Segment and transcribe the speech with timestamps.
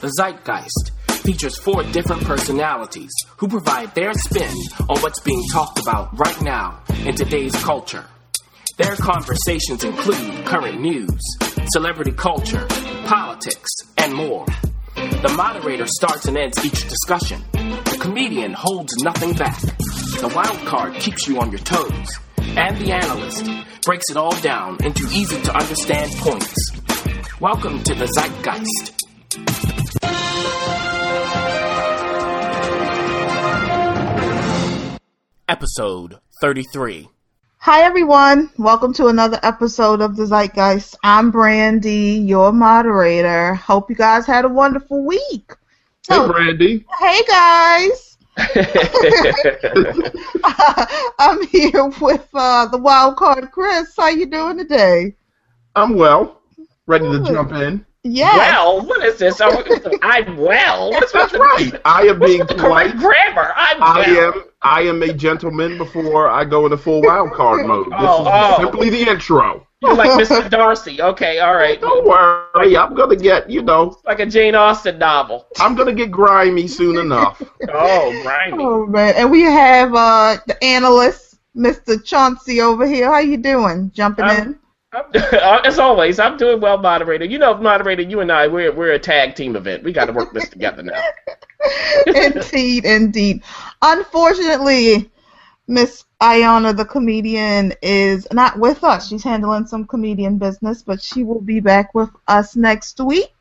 [0.00, 0.90] The Zeitgeist
[1.22, 4.54] features four different personalities who provide their spin
[4.90, 8.04] on what's being talked about right now in today's culture.
[8.76, 11.18] Their conversations include current news,
[11.68, 12.66] celebrity culture,
[13.06, 14.44] politics, and more.
[14.94, 17.42] The moderator starts and ends each discussion.
[17.52, 19.58] The comedian holds nothing back.
[19.60, 22.18] The wild card keeps you on your toes.
[22.38, 23.46] And the analyst
[23.82, 26.54] breaks it all down into easy to understand points.
[27.40, 28.95] Welcome to the Zeitgeist.
[35.48, 37.08] Episode 33.
[37.58, 38.50] Hi, everyone.
[38.58, 40.96] Welcome to another episode of the Zeitgeist.
[41.04, 43.54] I'm Brandy, your moderator.
[43.54, 45.52] Hope you guys had a wonderful week.
[46.08, 46.84] Hey, So, Brandy.
[46.98, 48.16] hey guys.
[51.18, 53.94] I'm here with uh, the wild card Chris.
[53.96, 55.14] How you doing today?
[55.74, 56.42] I'm well.
[56.86, 57.84] Ready to jump in.
[58.04, 58.36] Yeah.
[58.36, 59.40] Well, what is this?
[59.40, 59.64] Oh,
[60.02, 60.90] I'm well.
[60.90, 61.72] What's That's right.
[61.84, 62.92] I am being polite.
[62.92, 63.52] correct grammar?
[63.56, 64.34] I'm I well.
[64.34, 67.86] am I am a gentleman before I go into full wild card mode.
[67.86, 68.56] This Oh, is oh.
[68.64, 69.66] simply the intro.
[69.82, 70.50] You're like Mr.
[70.50, 71.00] Darcy.
[71.00, 71.80] Okay, all right.
[71.80, 75.46] Don't worry, I'm gonna get you know Like a Jane Austen novel.
[75.60, 77.40] I'm gonna get grimy soon enough.
[77.72, 78.62] Oh, grimy.
[78.64, 82.02] Oh man, and we have uh, the analyst, Mr.
[82.02, 83.06] Chauncey, over here.
[83.12, 83.90] How you doing?
[83.94, 84.58] Jumping I'm- in.
[84.92, 87.24] I'm- uh, As always, I'm doing well, moderator.
[87.24, 89.84] You know, moderator, you and I, we're we're a tag team event.
[89.84, 91.02] We got to work this together now.
[92.06, 93.42] indeed, indeed.
[93.82, 95.10] Unfortunately,
[95.68, 99.08] Miss Ayana, the comedian, is not with us.
[99.08, 103.32] She's handling some comedian business, but she will be back with us next week,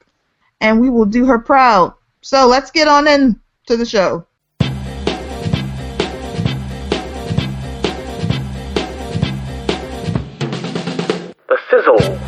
[0.62, 1.94] and we will do her proud.
[2.22, 4.26] So let's get on in to the show.
[11.86, 12.20] Sizzle.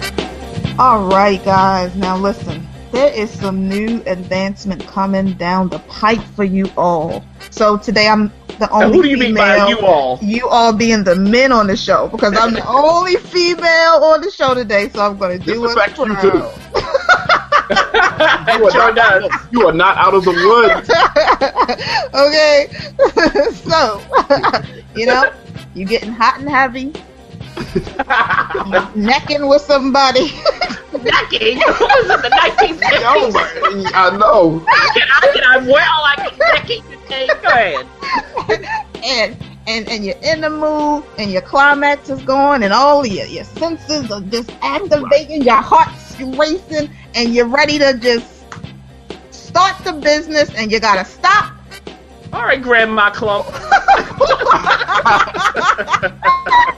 [0.79, 1.95] All right, guys.
[1.95, 2.67] Now listen.
[2.91, 7.23] There is some new advancement coming down the pipe for you all.
[7.51, 10.19] So today I'm the Now, only who do you mean by female- you all?
[10.21, 14.31] you all being the men on the show because I'm the only female on the
[14.31, 15.71] show today, so I'm going to do it.
[15.71, 16.21] affects you proud.
[16.21, 16.49] too.
[17.69, 20.89] You are, not, you are not out of the woods.
[22.15, 22.67] okay,
[23.53, 24.01] so
[24.95, 25.31] you know,
[25.75, 26.93] you're getting hot and heavy,
[28.95, 30.31] necking with somebody.
[30.93, 31.59] Necking?
[31.59, 32.81] What was it, the 1950s?
[33.01, 33.31] Yo,
[33.93, 34.63] I know.
[34.67, 36.03] I can, I can, I'm well.
[36.03, 37.27] I can necking today.
[37.41, 37.85] Go ahead.
[39.03, 39.37] and
[39.67, 43.43] and and you're in the mood and your climax is going and all your your
[43.43, 48.45] senses are just activating, your heart's racing and you're ready to just
[49.31, 51.53] start the business and you gotta stop.
[52.33, 53.47] All right, Grandma Clump.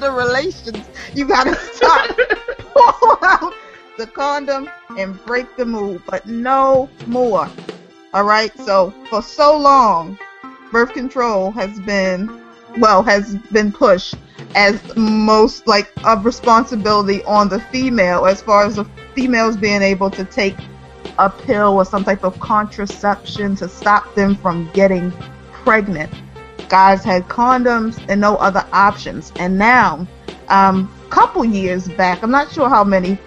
[0.00, 0.84] The relations.
[1.12, 2.16] You gotta stop.
[2.74, 3.52] Pull out
[3.96, 7.48] the condom and break the move, but no more.
[8.14, 8.56] All right.
[8.58, 10.16] So for so long,
[10.70, 12.40] birth control has been,
[12.78, 14.14] well, has been pushed
[14.54, 18.84] as most like of responsibility on the female, as far as the
[19.14, 20.56] females being able to take
[21.18, 25.10] a pill or some type of contraception to stop them from getting
[25.52, 26.12] pregnant.
[26.68, 30.06] Guys had condoms and no other options, and now,
[30.48, 33.18] um, couple years back, I'm not sure how many,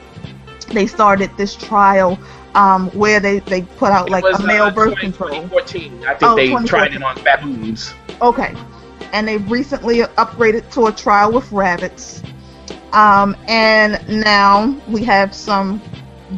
[0.69, 2.19] they started this trial
[2.55, 5.29] um, where they, they put out like It was, a male uh, birth 20- control.
[5.29, 6.03] 2014.
[6.03, 7.93] I think Oh, they tried it on baboons.
[8.21, 8.53] Okay.
[9.13, 12.21] And they recently upgraded to a trial with rabbits.
[12.93, 15.81] Um, and now we have some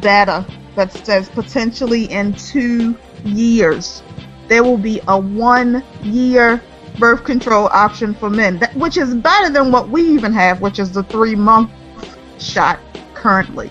[0.00, 4.02] data that says potentially in two years
[4.48, 6.60] there will be a one year
[6.98, 10.78] birth control option for men, that, which is better than what we even have, which
[10.78, 11.70] is the three month
[12.38, 12.78] shot
[13.14, 13.70] currently.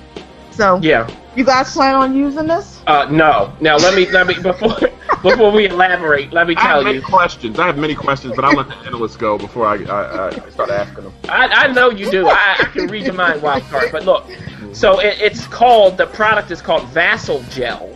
[0.51, 1.09] So, Yeah.
[1.35, 2.81] you guys plan on using this?
[2.85, 3.53] Uh, no.
[3.61, 4.75] Now let me let me before
[5.23, 6.33] before we elaborate.
[6.33, 7.01] Let me I have tell many you.
[7.03, 7.57] questions.
[7.57, 10.69] I have many questions, but I'll let the analysts go before I, I, I start
[10.69, 11.13] asking them.
[11.29, 12.27] I, I know you do.
[12.27, 13.89] I, I can read your mind, wild card.
[13.91, 14.25] But look,
[14.73, 17.95] so it, it's called the product is called Vasalgel.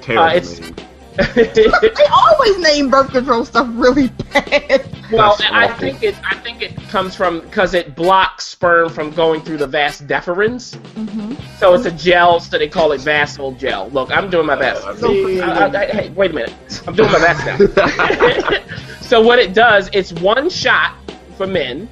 [0.00, 0.74] Terrible Uh, it's- name.
[1.16, 1.66] They
[2.12, 4.88] always name birth control stuff really bad.
[5.12, 5.78] Well, That's I awful.
[5.78, 6.14] think it.
[6.24, 10.76] I think it comes from because it blocks sperm from going through the vas deferens.
[10.94, 11.34] Mm-hmm.
[11.58, 13.92] So it's a gel, so they call it Vasalgel.
[13.92, 14.84] Look, I'm doing my best.
[14.84, 16.82] Uh, So me- I, I, I- hey, wait a minute.
[16.86, 18.60] I'm doing my best now.
[19.00, 20.96] so what it does, it's one shot
[21.36, 21.88] for men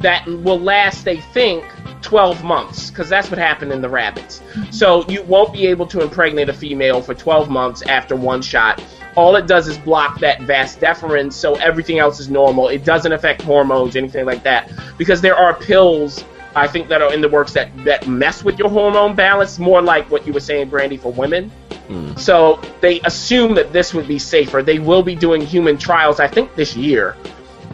[0.00, 1.64] that will last, they think,
[2.02, 4.42] 12 months, because that's what happened in the rabbits.
[4.70, 8.82] So you won't be able to impregnate a female for 12 months after one shot.
[9.16, 12.68] All it does is block that vas deferens, so everything else is normal.
[12.68, 16.24] It doesn't affect hormones, anything like that, because there are pills.
[16.56, 19.80] I think that are in the works that, that mess with your hormone balance, more
[19.80, 21.52] like what you were saying, Brandy, for women.
[21.88, 22.18] Mm.
[22.18, 24.62] So they assume that this would be safer.
[24.62, 27.16] They will be doing human trials, I think, this year.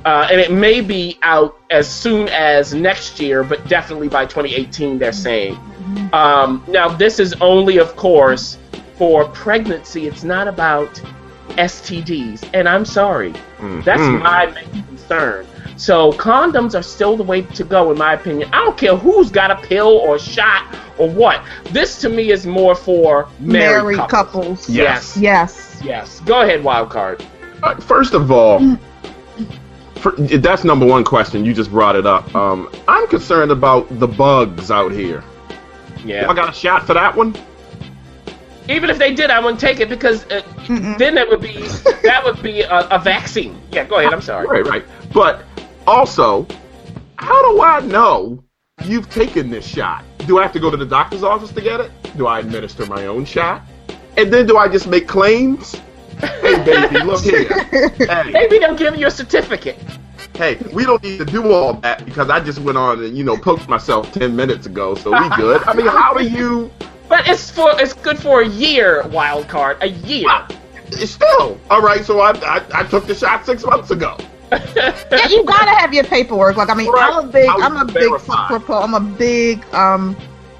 [0.05, 4.99] Uh, and it may be out as soon as next year, but definitely by 2018,
[4.99, 5.59] they're saying.
[6.13, 8.59] Um, now, this is only, of course,
[8.97, 10.07] for pregnancy.
[10.07, 11.01] It's not about
[11.57, 12.49] STDs.
[12.55, 13.83] And I'm sorry, Mm.
[13.85, 14.23] that's Mm.
[14.23, 15.47] my main concern.
[15.77, 18.49] So condoms are still the way to go, in my opinion.
[18.53, 20.65] I don't care who's got a pill or shot
[20.99, 21.41] or what.
[21.71, 24.11] This to me is more for married, Married couples.
[24.11, 24.69] couples.
[24.71, 25.17] Yes.
[25.17, 25.81] Yes.
[25.85, 26.21] Yes.
[26.25, 27.23] Go ahead, wild card.
[27.63, 28.59] Uh, First of all,
[30.11, 31.45] for, that's number one question.
[31.45, 32.33] You just brought it up.
[32.35, 35.25] Um, I'm concerned about the bugs out here.
[36.05, 36.31] Yeah.
[36.31, 37.35] I got a shot for that one.
[38.69, 40.43] Even if they did, I wouldn't take it because uh,
[40.99, 41.61] then that would be
[42.03, 43.61] that would be a, a vaccine.
[43.71, 43.85] Yeah.
[43.85, 44.13] Go ahead.
[44.13, 44.47] I'm sorry.
[44.47, 44.85] Right, right.
[45.13, 45.45] But
[45.87, 46.47] also,
[47.17, 48.43] how do I know
[48.85, 50.05] you've taken this shot?
[50.27, 51.91] Do I have to go to the doctor's office to get it?
[52.17, 53.63] Do I administer my own shot?
[54.17, 55.81] And then do I just make claims?
[56.21, 57.49] Hey, baby, look here.
[57.65, 59.77] Hey, Maybe they'll give you a certificate.
[60.35, 63.25] hey, we don't need to do all that because I just went on and you
[63.25, 65.63] know poked myself ten minutes ago, so we good.
[65.65, 66.71] I mean, how do you?
[67.09, 69.07] But it's for it's good for a year.
[69.09, 69.79] Wild card.
[69.83, 70.29] A year.
[70.89, 72.05] It's still all right.
[72.05, 74.17] So I, I I took the shot six months ago.
[74.53, 76.57] yeah, you gotta have your paperwork.
[76.57, 77.13] Like I mean, Right.
[77.13, 78.51] I'm a big, I was I'm a big verified.
[78.51, 79.65] propo- I'm a big.
[79.75, 80.17] Um,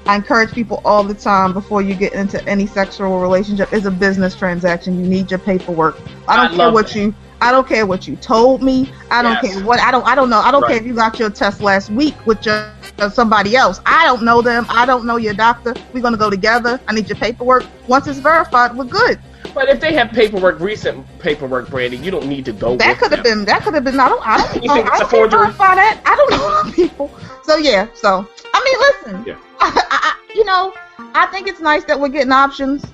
[0.07, 3.69] I encourage people all the time before you get into any sexual relationship.
[3.73, 4.99] It's a business transaction.
[4.99, 5.99] You need your paperwork.
[6.27, 6.95] I don't I care what that.
[6.95, 7.13] you.
[7.41, 8.89] I don't care what you told me.
[9.11, 9.41] I don't Yes.
[9.41, 9.79] care what.
[9.81, 10.05] I don't.
[10.07, 10.39] I don't know.
[10.39, 10.69] I don't Right.
[10.69, 12.55] care if you got your test last week with your
[12.99, 13.79] uh, somebody else.
[13.85, 14.65] I don't know them.
[14.69, 15.75] I don't know your doctor.
[15.93, 16.79] We're gonna go together.
[16.87, 17.65] I need your paperwork.
[17.87, 19.19] Once it's verified, we're good.
[19.53, 22.75] But if they have paperwork, recent paperwork, Brandy, you don't need to go.
[22.77, 23.45] That could have been.
[23.45, 23.99] That could have been.
[23.99, 24.25] I don't.
[24.25, 24.73] I don't You know.
[24.75, 26.01] think I it's a don't verify that.
[26.05, 27.11] I don't know people.
[27.43, 27.87] So yeah.
[27.95, 28.27] So
[28.67, 29.25] I mean, listen.
[29.25, 29.37] Yeah.
[29.59, 30.73] I, I, you know,
[31.13, 32.85] I think it's nice that we're getting options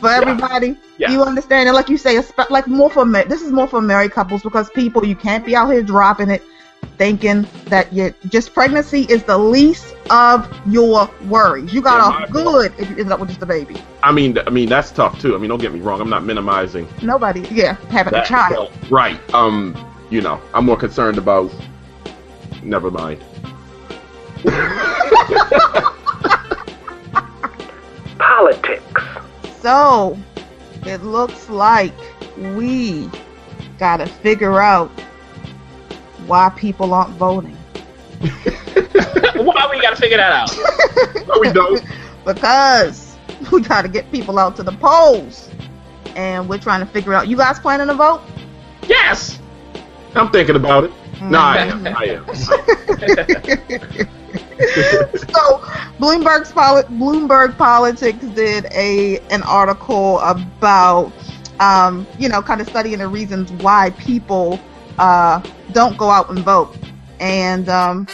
[0.00, 0.76] for everybody.
[0.98, 1.10] Yeah.
[1.12, 1.68] You understand?
[1.68, 2.20] And like you say,
[2.50, 5.54] like more for ma- this is more for married couples because people you can't be
[5.54, 6.42] out here dropping it,
[6.96, 11.72] thinking that you just pregnancy is the least of your worries.
[11.72, 13.76] You got Yeah, off good if you ended up with just a baby.
[14.02, 15.34] I mean, I mean that's tough too.
[15.34, 16.00] I mean, don't get me wrong.
[16.00, 18.26] I'm not minimizing Nobody, yeah, having a that.
[18.26, 18.72] child.
[18.90, 19.18] Right.
[19.34, 19.76] Um.
[20.10, 21.52] You know, I'm more concerned about.
[22.62, 23.22] Never mind.
[28.18, 28.84] Politics.
[29.60, 30.18] So
[30.86, 31.92] it looks like
[32.36, 33.10] we
[33.78, 34.90] gotta figure out
[36.26, 37.56] why people aren't voting.
[39.38, 40.50] Why we gotta figure that out?
[41.28, 41.80] No, we don't.
[42.24, 43.16] because
[43.52, 45.48] we gotta get people out to the polls.
[46.16, 48.22] And we're trying to figure out you guys planning to vote?
[48.88, 49.38] Yes.
[50.14, 50.92] I'm thinking about it.
[51.20, 51.86] No, I am.
[51.86, 52.26] I am.
[54.58, 55.58] so
[55.98, 61.12] Bloomberg's poli- Bloomberg Politics did a an article about
[61.60, 64.60] um, you know kind of studying the reasons why people
[64.98, 65.40] uh,
[65.72, 66.76] don't go out and vote,
[67.20, 68.06] and um,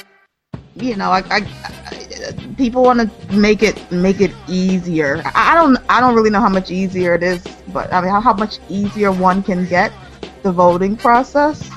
[0.77, 2.05] you know I, I, I
[2.57, 5.23] people want to make it make it easier.
[5.25, 8.11] I, I don't I don't really know how much easier it is, but I mean
[8.11, 9.93] how, how much easier one can get
[10.43, 11.71] the voting process.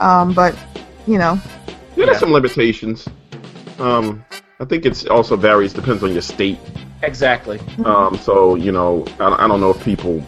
[0.00, 0.56] Um, but
[1.06, 1.40] you know
[1.96, 2.18] Yeah, there's Yeah.
[2.18, 3.08] some limitations.
[3.78, 4.24] Um,
[4.60, 6.58] I think it's also varies depends on your state.
[7.02, 7.58] Exactly.
[7.84, 10.22] Um, so you know, I, I don't know if people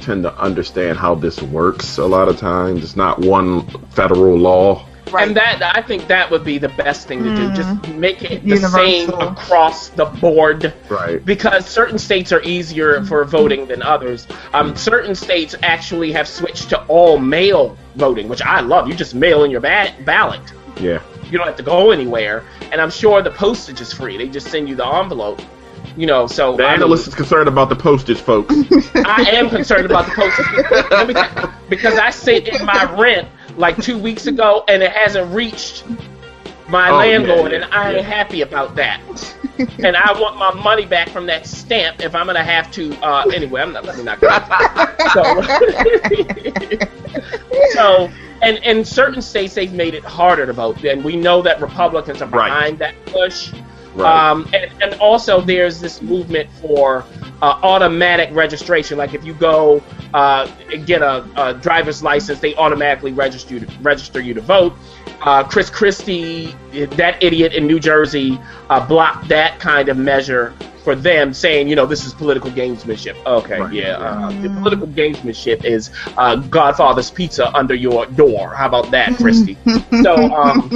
[0.00, 1.98] tend to understand how this works.
[1.98, 4.84] A lot of times, it's not one federal law.
[5.12, 5.28] Right.
[5.28, 7.48] And that I think that would be the best thing to do.
[7.50, 7.54] Mhm.
[7.56, 8.78] Just make it the Universal.
[8.78, 10.72] same across the board.
[10.88, 11.24] Right.
[11.24, 14.26] because certain states are easier for voting than others.
[14.54, 18.88] Um, certain states actually have switched to all mail voting, which I love.
[18.88, 20.40] You just mail in your ba- ballot.
[20.80, 21.02] Yeah.
[21.30, 24.16] You don't have to go anywhere, and I'm sure the postage is free.
[24.18, 25.40] They just send you the envelope.
[25.96, 28.54] You know, so The I mean, analyst is concerned about the postage, folks.
[28.94, 30.46] I am concerned about the postage
[31.06, 35.84] because, because I sent in my rent like two weeks ago, and it hasn't reached
[36.68, 39.00] my Oh, landlord, yeah, and I ain't happy about that.
[39.84, 42.94] and I want my money back from that stamp if I'm gonna have to.
[43.04, 43.84] Uh, anyway, I'm not.
[43.84, 44.28] Let me not go.
[45.12, 45.42] so,
[47.82, 48.10] so,
[48.42, 52.22] and in certain states they've made it harder to vote, and we know that Republicans
[52.22, 52.48] are Right.
[52.48, 53.52] behind that push.
[53.94, 54.30] Right.
[54.30, 57.04] Um, and, and also, there's this movement for
[57.42, 58.96] uh, automatic registration.
[58.96, 59.82] Like if you go
[60.14, 60.46] uh,
[60.86, 64.72] get a, a driver's license, they automatically register you to, register you to vote.
[65.20, 70.94] Uh, Chris Christie, that idiot in New Jersey, uh, blocked that kind of measure for
[70.96, 73.16] them saying, you know, this is political gamesmanship.
[73.24, 73.72] Okay, Right.
[73.72, 73.96] yeah.
[73.98, 78.54] Uh, the political gamesmanship is uh, Godfather's Pizza under your door.
[78.54, 79.56] How about that, Christie?
[80.02, 80.68] so, um,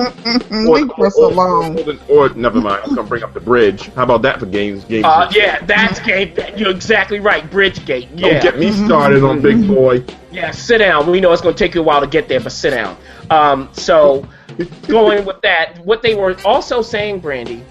[0.94, 1.78] Chris alone.
[2.08, 3.86] Or, or never mind, I'm gonna bring up the bridge.
[3.94, 4.84] How about that for games?
[4.84, 5.04] Games.
[5.04, 6.34] uh, yeah, that's game.
[6.56, 7.48] You're exactly right.
[7.50, 8.08] Bridgegate.
[8.14, 8.40] Yeah.
[8.40, 10.04] Don't get me started on Big Boy.
[10.30, 11.10] Yeah, sit down.
[11.10, 12.96] We know it's going to take you a while to get there, but sit down.
[13.30, 14.28] Um, so,
[14.88, 17.64] going with that, what they were also saying, Brandy,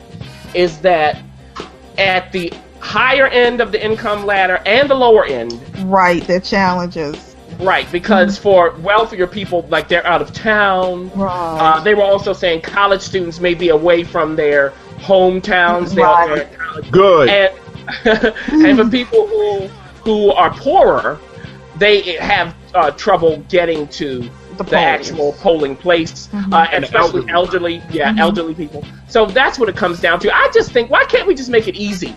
[0.54, 1.22] is that
[1.98, 7.36] at the higher end of the income ladder and the lower end, Right, the challenges.
[7.60, 11.82] right, because for wealthier people, like they're out of town, uh, Right.
[11.84, 15.96] they were also saying college students may be away from their hometowns.
[15.98, 16.48] Right.
[16.74, 17.30] they're Good.
[17.30, 17.54] and
[18.50, 19.68] and for people who
[20.04, 21.20] who are poorer,
[21.78, 26.54] they have uh, trouble getting to The the, actual polling place, Mhm.
[26.54, 28.20] uh, and And especially elderly, yeah, Mhm.
[28.20, 28.84] elderly people.
[29.08, 30.36] So that's what it comes down to.
[30.36, 32.16] I just think, why can't we just make it easy?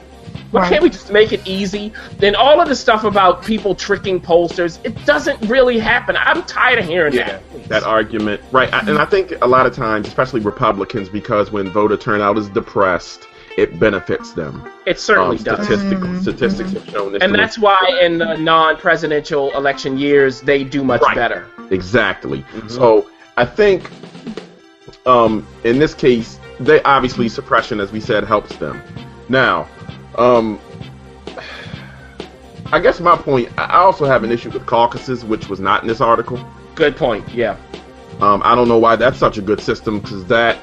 [0.50, 0.70] Why Right.
[0.70, 1.92] can't we just make it easy?
[2.18, 6.16] Then all of the stuff about people tricking pollsters, it doesn't really happen.
[6.18, 7.50] I'm tired of hearing Yeah, that.
[7.50, 7.68] please.
[7.68, 8.72] that argument, right?
[8.72, 12.48] I, and I think a lot of times, especially Republicans, because when voter turnout is
[12.48, 13.24] depressed,
[13.58, 14.62] it benefits them.
[14.86, 15.66] it certainly Um, does.
[15.66, 16.22] statistical Mhm.
[16.22, 17.22] statistics have shown this.
[17.22, 21.14] And that's why in the non-presidential election years they do much Right.
[21.14, 21.44] better.
[21.70, 22.42] Exactly.
[22.54, 22.70] Mhm.
[22.70, 23.90] So I think
[25.06, 28.82] um, in this case, they obviously suppression, as we said, helps them.
[29.28, 29.68] Now,
[30.16, 30.58] um,
[32.72, 33.48] I guess my point.
[33.58, 36.38] I I also have an issue with caucuses, which was not in this article.
[36.74, 37.26] Good point.
[37.32, 37.56] Yeah.
[38.20, 40.58] Um, I don't know why that's such a good system because that.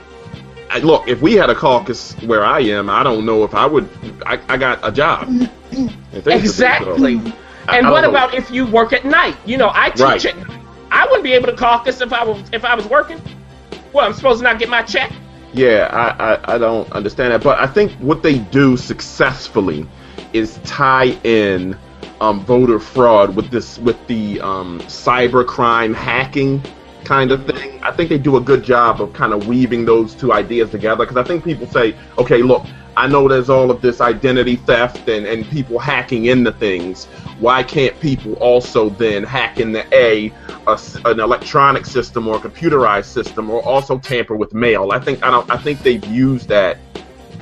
[0.70, 3.66] I, look, if we had a caucus where I am, I don't know if I
[3.66, 3.88] would.
[4.26, 5.28] I, I got a job.
[5.30, 7.20] And things would be Exactly.
[7.24, 7.32] so-
[7.68, 9.38] I- And I what about if you work at night?
[9.46, 10.26] You know, I teach Right.
[10.26, 10.62] at night.
[10.96, 13.22] I wouldn't be able to caucus if I was if I was working.
[13.92, 15.12] Well, I'm supposed to not get my check.
[15.54, 17.44] Yeah, I, I, I don't understand that.
[17.44, 19.86] But I think what they do successfully
[20.32, 21.78] is tie in
[22.22, 26.64] um, voter fraud with this with the um, cyber crime hacking
[27.04, 27.84] kind of thing.
[27.84, 31.06] I think they do a good job of kind of weaving those two ideas together
[31.06, 32.66] because I think people say, okay, look,
[32.98, 37.06] I know there's all of this identity theft and, and people hacking into things.
[37.40, 40.32] Why can't people also then hack into a
[41.06, 44.92] an electronic system or a computerized system or also tamper with mail?
[44.92, 46.78] I think I don't I think they've used that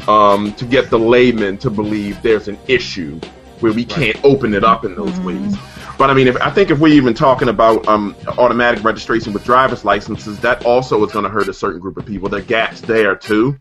[0.08, 3.20] um, to get the layman to believe there's an issue
[3.60, 5.26] where we can't open it up in those Mhm.
[5.26, 5.58] ways.
[5.98, 9.46] But I mean, if, I think if we're even talking about um, automatic registration with
[9.46, 12.28] driver's licenses, that also is going to hurt a certain group of people.
[12.28, 13.58] There are gaps there too.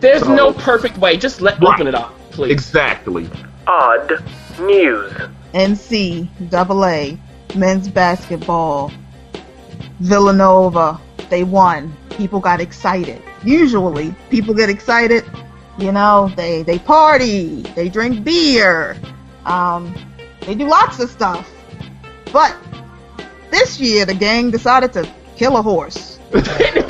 [0.00, 1.16] There's So- no perfect way.
[1.16, 1.74] Just let Right.
[1.74, 2.52] open it up, please.
[2.52, 3.28] Exactly.
[3.66, 4.22] Odd
[4.60, 5.12] news.
[5.54, 7.16] NC double A
[7.54, 8.90] men's basketball.
[10.00, 10.98] Villanova,
[11.30, 11.92] they won.
[12.10, 13.20] People got excited.
[13.44, 15.24] Usually, people get excited.
[15.78, 18.96] You know, they they party, they drink beer,
[19.44, 19.94] um,
[20.46, 21.48] they do lots of stuff.
[22.32, 22.54] But
[23.50, 26.13] this year, the gang decided to kill a horse.
[26.34, 26.88] Wait a minute.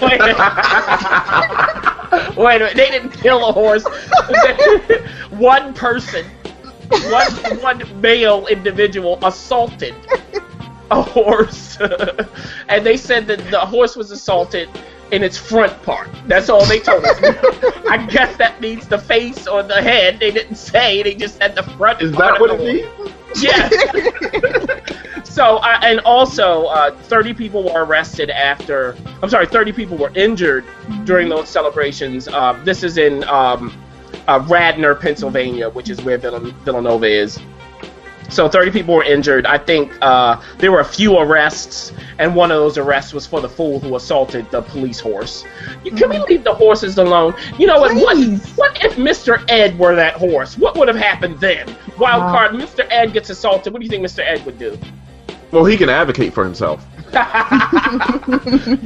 [2.36, 2.76] Wait a minute.
[2.76, 3.84] They didn't kill a horse.
[5.30, 6.24] one person,
[7.10, 9.94] one one male individual assaulted
[10.90, 11.78] a horse,
[12.68, 14.68] and they said that the horse was assaulted
[15.10, 16.08] in its front part.
[16.26, 17.18] That's all they told us.
[17.88, 20.18] I guess that means the face or the head.
[20.18, 21.02] They didn't say.
[21.02, 22.00] They just said the front.
[22.02, 23.14] Is part that what it means?
[23.42, 23.68] Yeah.
[25.34, 28.96] So, uh, and also, uh, 30 people were arrested after.
[29.22, 30.64] I'm sorry, 30 people were injured
[31.04, 32.28] during those celebrations.
[32.28, 33.72] Uh, this is in um,
[34.28, 37.38] uh, Radnor, Pennsylvania, which is where Vill- Villanova is.
[38.30, 39.44] So 30 people were injured.
[39.44, 43.40] I think uh, there were a few arrests, and one of those arrests was for
[43.40, 45.44] the fool who assaulted the police horse.
[45.84, 47.34] Can we leave the horses alone?
[47.58, 47.94] You know what?
[47.94, 48.16] What,
[48.56, 49.44] what if Mr.
[49.50, 50.56] Ed were that horse?
[50.56, 51.66] What would have happened then?
[51.98, 52.30] Wild Wow.
[52.32, 52.86] card, Mr.
[52.90, 53.72] Ed gets assaulted.
[53.72, 54.20] What do you think Mr.
[54.20, 54.78] Ed would do?
[55.54, 56.84] Well, he can advocate for himself.
[57.12, 57.20] you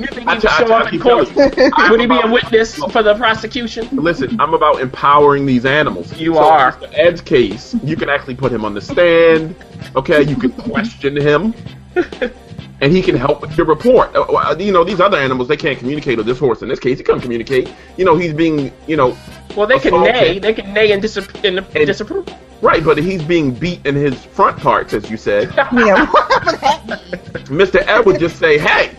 [0.06, 1.34] think he would show up in court?
[1.90, 3.88] Would he be a witness for the prosecution?
[3.92, 6.14] Listen, I'm about empowering these animals.
[6.18, 6.78] You So are.
[6.84, 6.94] in.
[6.94, 9.56] Ed's case, you can actually put him on the stand.
[9.96, 11.54] Okay, you can question him,
[12.80, 14.10] and he can help with your report.
[14.14, 16.18] Uh, You know, these other animals they can't communicate.
[16.18, 17.72] Or this horse, in this case, he can't communicate.
[17.96, 19.16] You know, he's being, you know,
[19.56, 20.38] Well, they can neigh.
[20.38, 22.26] They can neigh and, disap- and And- disapprove.
[22.62, 25.52] right, but he's being beat in his front parts, as you said.
[25.56, 27.48] yeah, whatever that means.
[27.48, 27.86] Mr.
[27.86, 28.90] Ed would just say, "Hey,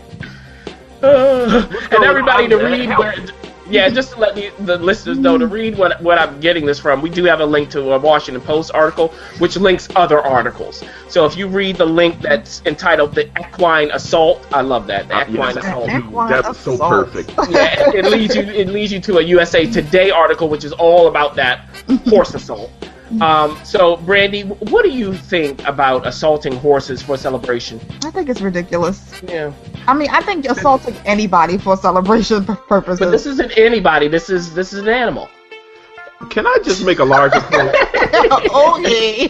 [1.01, 3.15] and everybody to read where,
[3.70, 6.80] yeah, just to let the, the listeners know to read what what I'm getting this
[6.80, 7.02] from.
[7.02, 9.10] We do have a link to a Washington Post article,
[9.40, 10.84] which links other articles.
[11.08, 15.08] So if you read the link that's entitled "The Equine Assault," I love that.
[15.08, 15.66] The Uh, Equine yes.
[15.66, 15.90] Assault.
[15.90, 16.92] Equine that was so assault.
[17.12, 20.64] perfect." yeah, it, it leads you it leads you to a USA Today article, which
[20.64, 21.66] is all about that
[22.08, 22.72] horse assault.
[23.22, 27.80] Um, so, Brandy, what do you think about assaulting horses for celebration?
[28.06, 29.22] I think it's ridiculous.
[29.28, 29.51] Yeah,
[29.88, 33.00] I mean, I think assaulting anybody for celebration p- purposes.
[33.00, 34.08] but this isn't anybody.
[34.08, 35.28] This is this is an animal.
[36.30, 37.72] Can I just make a larger point?
[38.51, 39.28] oh yeah.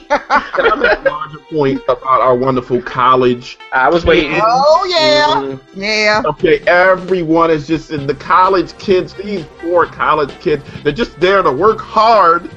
[0.56, 3.60] Can I make a larger point about our wonderful college?
[3.72, 4.40] I was waiting.
[4.44, 5.42] oh yeah.
[5.56, 5.60] Mhm.
[5.76, 6.24] Yeah.
[6.26, 9.14] Okay, everyone is just in the college kids.
[9.14, 12.50] These poor college kids, they're just there to work hard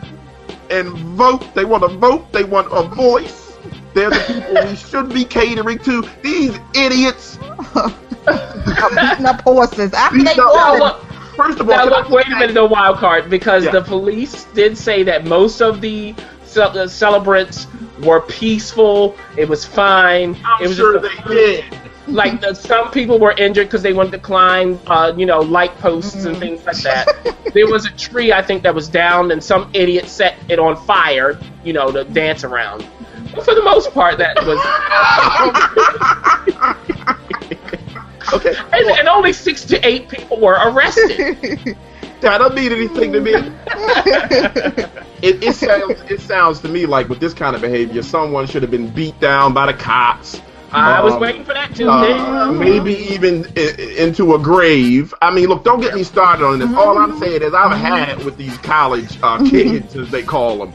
[0.73, 1.55] and vote.
[1.55, 2.33] They want to vote.
[2.33, 3.53] They want a voice.
[3.95, 6.03] They're the people we should be catering to.
[6.23, 7.39] These idiots.
[7.75, 10.79] I'm beating up horses after they No, won.
[10.79, 11.05] look,
[11.37, 13.65] First of all, now can I look, wait a just minute, the wild card, because
[13.65, 13.71] Yeah.
[13.73, 16.15] the police did say that most of the
[16.57, 17.67] uh, celebrants
[18.03, 19.17] were peaceful.
[19.37, 20.37] It was fine.
[20.45, 21.65] I'm it was sure just they did.
[22.07, 25.75] Like the, some people were injured because they wanted to climb, uh, you know, light
[25.79, 27.07] posts and things like that.
[27.55, 30.77] there was a tree I think that was down, and some idiot set it on
[30.85, 32.87] fire, you know, to dance around.
[33.35, 34.59] But for the most part, that was,
[38.33, 41.37] Okay, and, and only six to eight people were arrested.
[42.21, 43.35] that don't mean anything to me.
[45.23, 48.63] It, it sounds it sounds to me like with this kind of behavior, someone should
[48.63, 50.41] have been beat down by the cops.
[50.73, 51.89] I was Um, waiting for that too.
[51.91, 53.61] uh, maybe even i-
[53.99, 55.13] into a grave.
[55.21, 56.71] I mean, look, don't get me started on this.
[56.75, 60.73] All I'm saying is I've had with these college uh, kids, as they call them.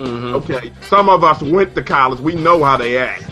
[0.00, 0.34] Mhm.
[0.34, 2.20] Okay, some of us went to college.
[2.20, 3.24] We know how they act.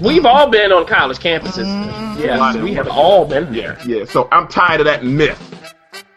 [0.00, 1.66] We've all been on college campuses.
[2.18, 3.78] Yes, we have all been there.
[3.86, 5.40] Yeah, so I'm tired of that myth.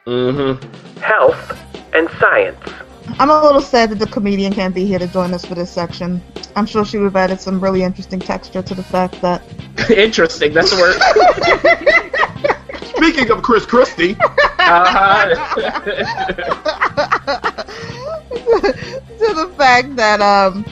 [0.07, 0.99] Mm-hmm.
[1.01, 1.59] Health
[1.93, 2.57] and science.
[3.19, 5.71] I'm a little sad that the comedian can't be here to join us for this
[5.71, 6.21] section.
[6.55, 9.41] I'm sure she would have added some really interesting texture to the fact that
[9.89, 10.53] Interesting.
[10.53, 10.95] That's the word.
[12.95, 15.35] Speaking of Chris Christie, Uh-huh.
[19.19, 20.65] to the fact that um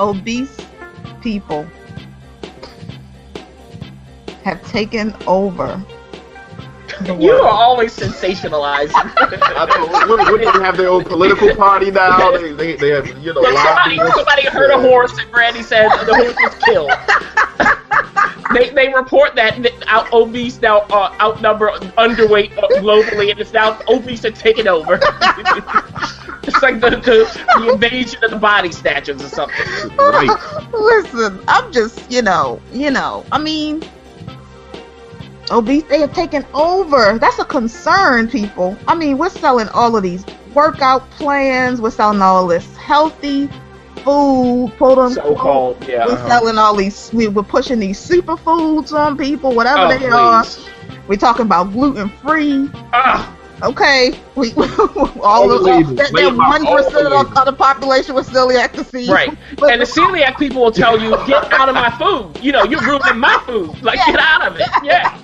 [0.00, 0.56] obese
[1.22, 1.66] people
[4.44, 5.95] have taken over the
[7.04, 8.92] you are always sensationalizing.
[8.94, 12.30] I don't, women, women have their own political party now.
[12.32, 15.88] They, they, they have, you know, Look, somebody, somebody heard a horse and Brandy said
[16.06, 16.90] the horse was killed.
[18.54, 23.78] they, they report that out obese now uh, outnumber underweight uh, globally, and it's now
[23.88, 24.94] obese are taking over.
[26.44, 29.96] it's like the, the, the invasion of the body snatchers or something.
[29.96, 30.70] Right.
[30.72, 33.82] Listen, I'm just, you know, you know, I mean,
[35.50, 37.18] obese, they have taken over.
[37.18, 38.76] That's a concern, people.
[38.88, 43.48] I mean, we're selling all of these workout plans, we're selling all this healthy
[44.04, 45.14] food, quote unquote.
[45.14, 46.06] So called, yeah.
[46.06, 46.28] We're uh-huh.
[46.28, 50.44] selling all these, we, we're pushing these superfoods on people, whatever Oh, they are.
[51.08, 52.68] We're talking about gluten free.
[52.92, 54.52] Ah, Okay, we
[55.22, 59.08] all of that, that one percent of the population with celiac disease.
[59.08, 59.36] Right.
[59.56, 62.44] But- And the celiac people will tell you, get out of my food.
[62.44, 63.82] You know, you're ruining my food.
[63.82, 64.68] Like, get out of it.
[64.82, 65.18] Yeah.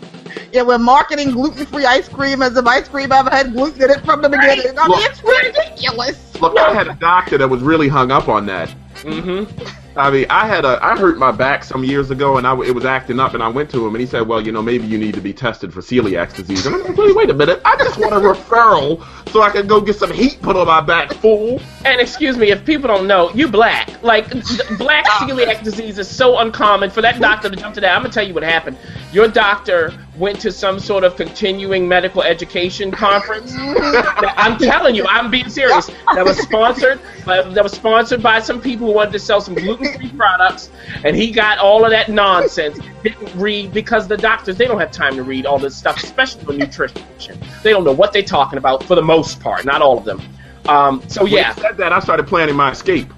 [0.53, 4.05] Yeah, we're marketing gluten-free ice cream as if ice cream ever had gluten in it
[4.05, 4.79] from the beginning.
[4.79, 5.11] I mean, Look.
[5.11, 6.41] it's ridiculous.
[6.43, 8.69] Look, I had a doctor that was really hung up on that.
[8.97, 9.99] Mm-hmm.
[9.99, 12.75] I mean, I had a I hurt my back some years ago, and I it
[12.75, 14.87] was acting up, and I went to him, and he said, "Well, you know, maybe
[14.87, 17.61] you need to be tested for celiac disease." And I'm like, "Wait, wait a minute!
[17.65, 20.81] I just want a referral so I can go get some heat put on my
[20.81, 24.03] back, fool." And excuse me, if people don't know, you black.
[24.03, 24.31] Like,
[24.79, 26.91] black celiac disease is so uncommon.
[26.91, 28.79] For that doctor to jump to that, I'm going to tell you what happened.
[29.13, 33.55] Your doctor went to some sort of continuing medical education conference.
[33.57, 35.87] I'm telling you, I'm being serious.
[36.15, 37.01] That was sponsored.
[37.25, 40.71] By, that was sponsored by some people who wanted to sell some gluten-free products,
[41.05, 42.79] and he got all of that nonsense.
[43.03, 46.45] Didn't read because the doctors they don't have time to read all this stuff, especially
[46.45, 47.39] with nutrition.
[47.63, 50.21] They don't know what they're talking about for the most part, not all of them.
[50.69, 53.13] Um, so When yeah, he said that, I started planning my escape.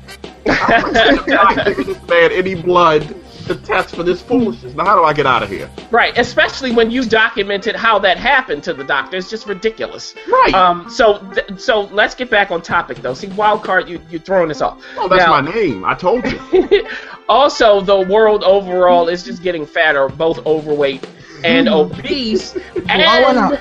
[0.46, 3.14] I'm not giving this man any blood
[3.46, 4.74] to test for this foolishness.
[4.74, 5.70] Now, how do I get out of here?
[5.90, 9.16] Right, especially when you documented how that happened to the doctor.
[9.16, 10.14] It's just ridiculous.
[10.28, 10.54] Right.
[10.54, 10.88] Um.
[10.90, 13.14] So, th- so let's get back on topic though.
[13.14, 14.82] See, wild card, you you throwing this off.
[14.96, 15.84] Oh, that's Now- my name.
[15.84, 16.86] I told you.
[17.28, 21.06] also, the world overall is just getting fatter, both overweight
[21.44, 23.60] and obese, Blowing and up.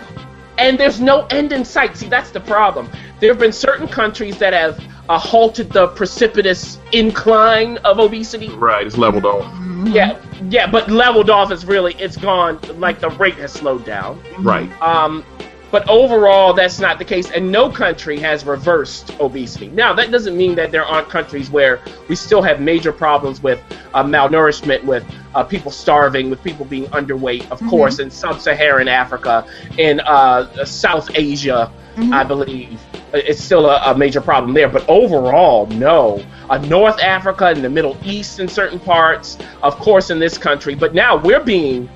[0.57, 1.97] And there's no end in sight.
[1.97, 2.89] See, that's the problem.
[3.19, 8.49] There have been certain countries that have uh, halted the precipitous incline of obesity.
[8.49, 9.51] right, it's leveled off.
[9.87, 12.59] Yeah, yeah, but leveled off is really it's gone.
[12.79, 14.21] Like the rate has slowed down.
[14.39, 14.71] Right.
[14.81, 15.25] Um,
[15.73, 19.69] but overall, that's not the case, and no country has reversed obesity.
[19.69, 23.59] Now, that doesn't mean that there aren't countries where we still have major problems with
[23.95, 29.47] uh, malnourishment, with uh, people starving, with people being underweight, of course, in sub-Saharan Africa,
[29.79, 32.13] in uh, South Asia, Mhm.
[32.13, 32.79] I believe.
[33.13, 34.67] it's still a, a major problem there.
[34.69, 36.23] But overall, no.
[36.51, 40.73] Uh, North Africa and the Middle East in certain parts, of course, in this country.
[40.75, 41.89] But now we're being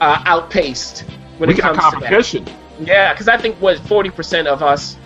[0.00, 1.04] uh, outpaced
[1.38, 2.08] when we it got comes to that.
[2.10, 2.44] competition.
[2.80, 4.96] Yeah, because I think what forty percent of us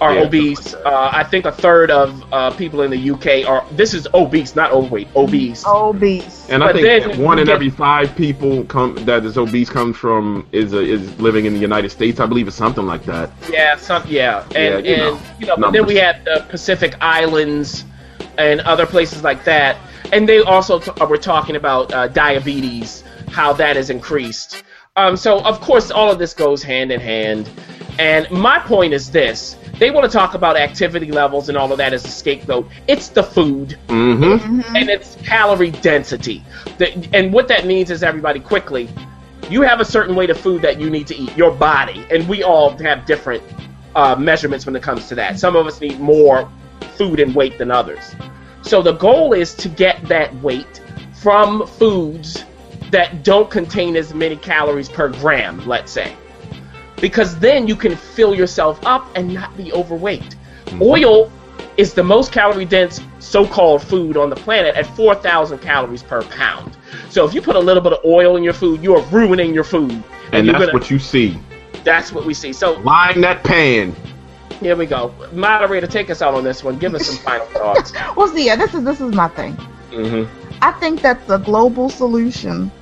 [0.00, 0.74] are Yeah, obese.
[0.74, 3.64] like Uh, I think a third of uh, people in the UK are.
[3.72, 5.08] This is obese, not overweight.
[5.16, 5.64] Obese.
[5.66, 6.46] Obese.
[6.50, 9.96] And I But think one in get- every five people come that is obese comes
[9.96, 12.20] from is uh, is living in the United States.
[12.20, 13.30] I believe it's something like that.
[13.50, 16.00] Yeah, some yeah, and Yeah, you and know, you know, but then we numbers.
[16.00, 17.84] have the Pacific Islands
[18.36, 19.76] and other places like that,
[20.12, 24.62] and they also t- were talking about uh, diabetes, how that has increased.
[24.96, 27.48] Um, so of course, all of this goes hand in hand.
[27.98, 31.78] And my point is this: they want to talk about activity levels and all of
[31.78, 32.68] that as a scapegoat.
[32.88, 34.76] It's the food Mm-hmm.
[34.76, 36.42] and it's calorie density.
[36.78, 38.88] The, and what that means is everybody quickly,
[39.50, 42.26] you have a certain weight of food that you need to eat, your body, and
[42.28, 43.42] we all have different
[43.94, 45.38] uh, measurements when it comes to that.
[45.38, 46.50] Some of us need more
[46.96, 48.14] food and weight than others.
[48.62, 50.80] So the goal is to get that weight
[51.20, 52.44] from foods
[52.90, 56.14] that don't contain as many calories per gram, let's say.
[57.00, 60.36] Because then you can fill yourself up and not be overweight.
[60.80, 61.30] Oil
[61.76, 66.76] is the most calorie dense so-called food on the planet at 4,000 calories per pound.
[67.10, 69.52] So if you put a little bit of oil in your food, you are ruining
[69.52, 70.02] your food.
[70.32, 71.38] And you're that's gonna- what you see.
[71.84, 72.52] that's what we see.
[72.52, 73.94] So Line that pan.
[74.60, 75.12] here we go.
[75.32, 76.78] Moderator, take us out on this one.
[76.78, 77.92] Give us some final thoughts.
[78.16, 79.52] Well, see, yeah, this is this is my thing.
[79.92, 80.24] hmm
[80.62, 82.72] I think that the global solution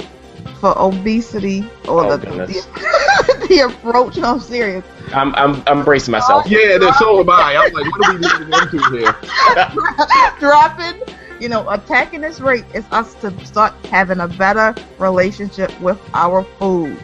[0.61, 2.48] for obesity or Oh, the, goodness.
[2.48, 4.16] the the approach.
[4.16, 4.85] No, I'm serious.
[5.12, 6.44] I'm, I'm I'm bracing myself.
[6.46, 7.57] Oh, yeah, that's so am I.
[7.57, 9.16] I'm like, what are we moving into here?
[10.38, 11.00] dropping,
[11.40, 16.42] you know, attacking this rate is us to start having a better relationship with our
[16.59, 16.98] food.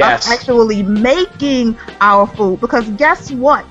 [0.00, 0.24] Us Yes.
[0.24, 2.60] actually making our food.
[2.60, 3.66] Because guess what?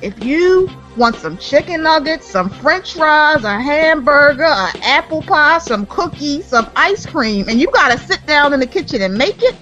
[0.00, 0.68] If you
[1.00, 6.70] want some chicken nuggets, some french fries, a hamburger, an apple pie, some cookies, some
[6.76, 9.56] ice cream, and you gotta sit down in the kitchen and make it,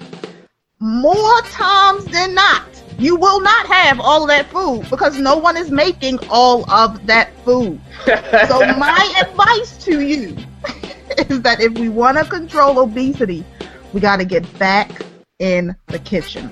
[0.81, 2.65] more times than not,
[2.97, 7.05] you will not have all of that food because no one is making all of
[7.05, 7.79] that food.
[8.05, 10.35] So my advice to you
[11.29, 13.45] is that if we want to control obesity,
[13.93, 14.91] we got to get back
[15.39, 16.51] in the kitchen.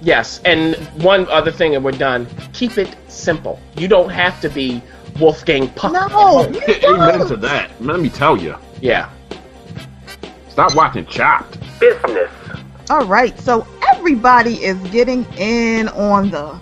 [0.00, 0.40] Yes.
[0.44, 2.26] And one other thing, and we're done.
[2.52, 3.60] Keep it simple.
[3.76, 4.82] You don't have to be
[5.20, 5.92] Wolfgang Puck.
[5.92, 6.60] No, you
[6.94, 7.28] Amen don't.
[7.28, 7.70] to that.
[7.82, 8.56] Let me tell you.
[8.80, 9.10] Yeah.
[10.48, 11.58] Stop watching Chopped.
[11.78, 12.30] Business.
[12.90, 16.58] All right, so everybody is getting in on the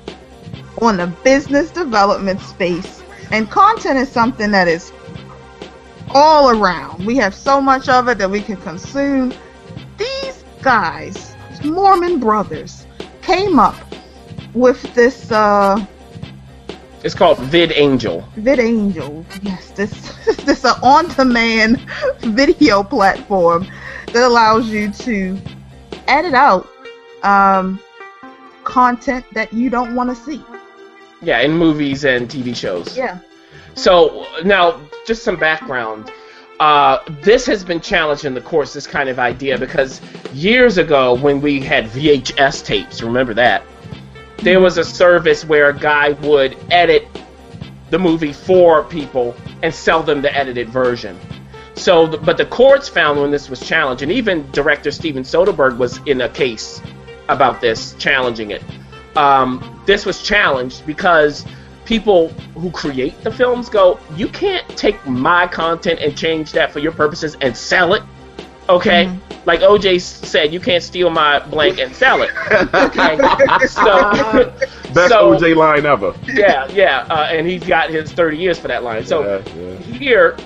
[0.82, 4.92] on the business development space, and content is something that is
[6.10, 7.06] all around.
[7.06, 9.32] We have so much of it that we can consume.
[9.96, 12.85] These guys, Mormon brothers,
[13.26, 13.74] came up
[14.54, 15.84] with this uh
[17.02, 18.22] It's called Vid Angel.
[18.36, 19.24] VidAngel.
[19.42, 19.92] Yes, this
[20.48, 21.80] this an on-demand
[22.40, 23.66] video platform
[24.12, 25.36] that allows you to
[26.06, 26.68] edit out
[27.24, 27.80] um,
[28.62, 30.40] content that you don't want to see.
[31.20, 32.96] Yeah, in movies and TV shows.
[32.96, 33.18] Yeah.
[33.74, 36.12] So now, just some background.
[36.58, 40.00] Uh, this has been challenging the course, this kind of idea, because
[40.32, 43.62] years ago when we had VHS tapes, remember that?
[44.38, 47.06] There was a service where a guy would edit
[47.90, 51.18] the movie for people and sell them the edited version.
[51.74, 56.00] So, but the courts found when this was challenged, and even director Steven Soderbergh was
[56.06, 56.80] in a case
[57.28, 58.62] about this, challenging it.
[59.14, 61.44] Um, this was challenged because
[61.86, 66.80] people who create the films go, you can't take my content and change that for
[66.80, 68.02] your purposes and sell it.
[68.68, 69.16] Okay?
[69.44, 72.30] Like OJ said, you can't steal my blank and sell it.
[72.74, 73.16] Okay?
[73.66, 74.52] so,
[74.92, 76.14] Best So- OJ line ever.
[76.24, 79.06] yeah, yeah, uh, and he's got his 30 years for that line.
[79.06, 79.76] So Yeah, yeah.
[79.78, 80.36] here,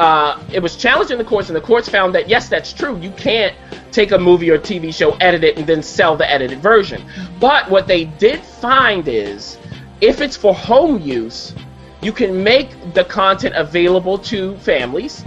[0.00, 2.98] uh, it was challenged in the courts, and the courts found that yes, that's true.
[2.98, 3.54] You can't
[3.92, 7.04] take a movie or TV show, edit it, and then sell the edited version.
[7.40, 9.58] But what they did find is,
[10.00, 11.54] if it's for home use,
[12.00, 15.24] you can make the content available to families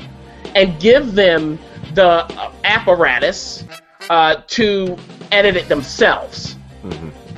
[0.55, 1.59] and give them
[1.93, 2.25] the
[2.63, 3.65] apparatus
[4.09, 4.97] uh, to
[5.31, 6.55] edit it themselves.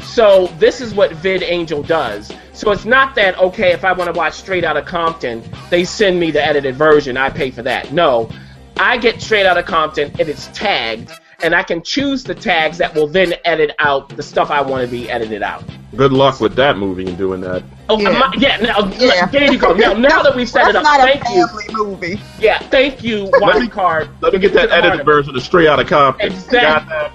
[0.04, 2.32] So this is what VidAngel does.
[2.54, 6.20] So it's not that okay if I want to watch Straight Outta Compton, they send
[6.20, 7.92] me the edited version, I pay for that.
[7.92, 8.30] No,
[8.78, 11.12] I get Straight Outta Compton and it's tagged,
[11.44, 14.86] and I can choose the tags that will then edit out the stuff I want
[14.86, 15.64] to be edited out.
[15.96, 17.64] Good luck with that movie and doing that.
[17.90, 18.32] Oh Yeah.
[18.38, 19.26] yeah, yeah now Yeah.
[19.28, 19.74] there you go.
[19.74, 21.48] Now now that we've set That's it up, not a thank you.
[21.48, 22.22] family movie.
[22.40, 24.10] Yeah, thank you, Let me- Wild Card.
[24.22, 26.32] Let me get that To the heart edited of version of Straight Outta Compton.
[26.32, 26.60] Exactly.
[26.62, 27.12] Got that?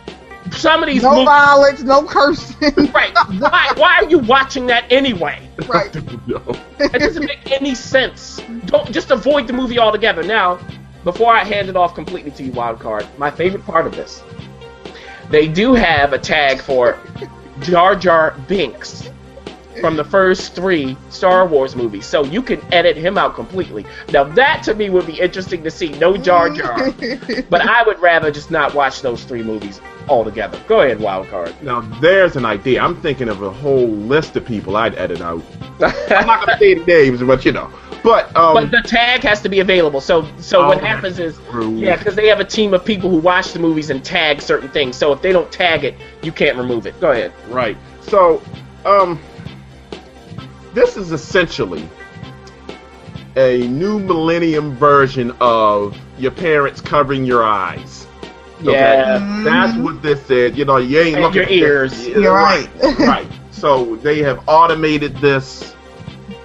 [0.55, 1.25] some of these No movies.
[1.27, 2.57] violence, no cursing.
[2.95, 3.12] Right?
[3.38, 3.73] Why?
[3.77, 5.41] Why are you watching that anyway?
[5.67, 5.95] right.
[6.27, 6.43] No.
[6.79, 8.41] It doesn't make any sense.
[8.67, 10.23] Don't just avoid the movie altogether.
[10.23, 10.59] Now,
[11.11, 14.23] before I hand it off completely to you, Wildcard, my favorite part of this,
[15.31, 16.99] they do have a tag for
[17.61, 19.09] Jar Jar Binks
[19.81, 23.87] from the first three Star Wars movies, so you can edit him out completely.
[24.12, 25.88] Now that to me would be interesting to see.
[25.92, 26.92] No Jar Jar,
[27.49, 30.61] but I would rather just not watch those three movies altogether.
[30.68, 31.62] Go ahead, Wildcard.
[31.62, 32.83] Now there's an idea.
[32.83, 35.42] I'm thinking of a whole list of people I'd edit out.
[35.81, 37.73] I'm not gonna say the names, but you know.
[38.03, 40.01] But um, But the tag has to be available.
[40.01, 41.75] So so what Oh, happens is true.
[41.77, 44.69] yeah, because they have a team of people who watch the movies and tag certain
[44.69, 44.97] things.
[44.97, 46.99] So if they don't tag it, you can't remove it.
[47.01, 47.33] Go ahead.
[47.49, 47.77] Right.
[48.03, 48.41] So,
[48.85, 49.21] um,
[50.75, 51.89] this is essentially
[53.37, 58.07] a new millennium version of your parents covering your eyes.
[58.63, 58.73] Okay?
[58.73, 59.43] Yeah.
[59.45, 60.57] That's what this is.
[60.57, 61.49] You know, you ain't And looking your at
[61.91, 62.09] this- ears.
[62.09, 62.69] You're right.
[62.99, 63.27] right.
[63.51, 65.75] So they have automated this.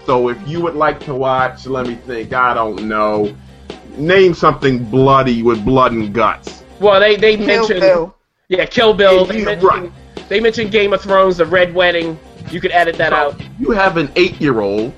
[0.05, 2.33] So if you would like to watch, let me think.
[2.33, 3.35] I don't know.
[3.97, 6.63] Name something bloody with blood and guts.
[6.79, 8.15] Well, they they Kill mentioned Bill.
[8.49, 9.21] yeah, Kill Bill.
[9.27, 9.91] Yeah, They mentioned, right.
[10.29, 12.19] they mentioned Game of Thrones, the Red Wedding.
[12.51, 13.41] You could edit that So, out.
[13.59, 14.91] You have an eight-year-old,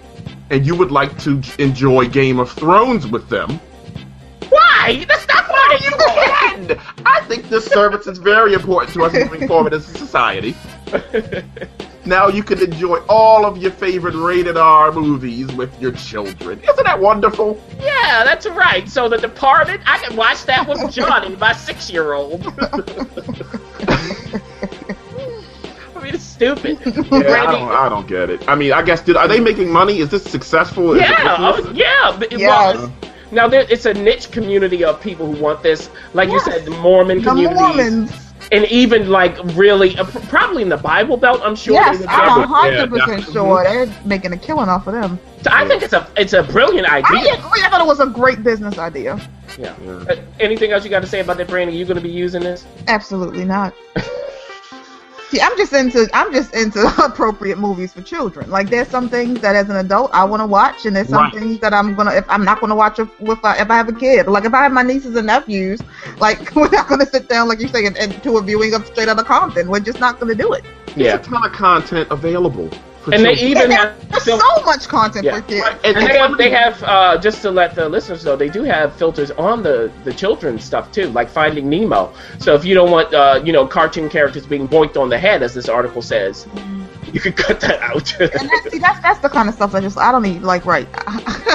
[0.50, 3.60] and you would like to enjoy Game of Thrones with them.
[4.50, 5.06] Why?
[5.08, 5.86] That's not funny.
[5.86, 6.80] You can.
[7.06, 10.56] I think this service is very important to us moving forward as a society.
[12.06, 16.60] Now you can enjoy all of your favorite rated R movies with your children.
[16.62, 17.60] Isn't that wonderful?
[17.80, 18.88] Yeah, that's right.
[18.88, 22.46] So The Departed, I can watch that with Johnny, my six-year-old.
[25.96, 26.80] I mean, it's stupid.
[26.86, 26.94] Yeah,
[27.44, 28.48] I don't, I don't get it.
[28.48, 29.98] I mean, I guess did are they making money?
[30.00, 30.94] Is this successful?
[30.94, 31.72] Is Yeah, oh, business?
[31.76, 32.16] oh, yeah.
[32.20, 32.76] but- Yes.
[32.78, 32.94] Well,
[33.32, 35.90] now there, it's a niche community of people who want this.
[36.14, 36.46] Like Yes.
[36.46, 38.25] you said, the Mormon The communities, Mormons.
[38.52, 41.42] And even like really, uh, probably in the Bible Belt.
[41.44, 41.74] I'm sure.
[41.74, 42.48] Yes, they would I'm get a it.
[42.48, 45.20] hundred Yeah, percent sure they're making a killing off of them.
[45.42, 47.18] So I think it's a it's a brilliant idea.
[47.18, 47.34] I idea.
[47.36, 47.62] agree.
[47.64, 49.20] I thought it was a great business idea.
[49.60, 49.76] Yeah.
[49.84, 49.92] Yeah.
[50.10, 51.76] Uh, anything else you got to say about that, Brandon?
[51.76, 52.66] You going to be using this?
[52.88, 53.74] Absolutely not.
[55.30, 58.50] See, I'm just into I'm just into appropriate movies for children.
[58.50, 61.24] Like there's some things that as an adult I want to watch, and there's some
[61.24, 61.34] Right.
[61.34, 63.76] things that I'm gonna if I'm not gonna watch if, if I uh, if I
[63.78, 64.28] have a kid.
[64.28, 65.82] Like if I have my nieces and nephews,
[66.20, 68.86] like we're not gonna sit down like you say and, and do a viewing of
[68.86, 69.68] Straight Outta Compton.
[69.70, 70.64] We're just not gonna do it.
[70.96, 72.70] There's a ton of content available.
[73.06, 73.52] For And they children.
[73.52, 75.36] even And have there's fil- so much content Yeah.
[75.36, 75.62] for kids.
[75.62, 78.64] Right, and they have, they have uh, just to let the listeners know, they do
[78.64, 82.12] have filters on the the children's stuff too, like Finding Nemo.
[82.40, 85.44] So if you don't want uh, you know cartoon characters being boinked on the head,
[85.44, 86.48] as this article says,
[87.14, 88.20] you can cut that out.
[88.20, 90.42] And that, see, that's that's the kind of stuff that just I don't need.
[90.42, 90.92] Like right,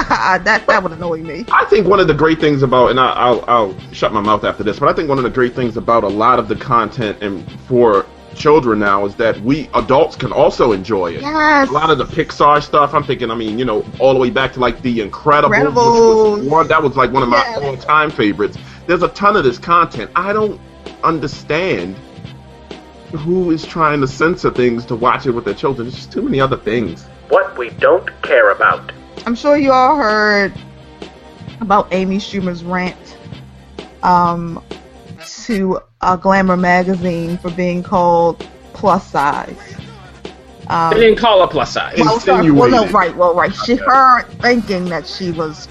[0.09, 1.45] that that would annoy me.
[1.51, 4.45] I think one of the great things about, and I, I'll I'll shut my mouth
[4.45, 6.57] after this, but I think one of the great things about a lot of the
[6.57, 11.21] content and for children now is that we adults can also enjoy it.
[11.23, 11.69] Yes.
[11.69, 14.31] A lot of the Pixar stuff, I'm thinking, I mean, you know, all the way
[14.31, 16.51] back to like The Incredibles, which was Incredibles.
[16.51, 17.59] one that was like one of my Yes.
[17.59, 18.57] all-time favorites.
[18.87, 20.11] There's a ton of this content.
[20.16, 20.61] I don't
[21.05, 21.97] understand
[23.12, 25.87] who is trying to censor things to watch it with their children.
[25.88, 27.05] There's just too many other things.
[27.29, 28.90] what we don't care about.
[29.27, 30.53] I'm sure you all heard
[31.61, 32.97] about Amy Schumer's rant
[34.03, 34.62] um,
[35.45, 39.57] to a Glamour magazine for being called plus size.
[40.69, 41.97] Um, They didn't call her plus size.
[41.99, 43.55] Well, well, sorry, well, no, right, well, right.
[43.67, 45.69] She, her thinking that she was,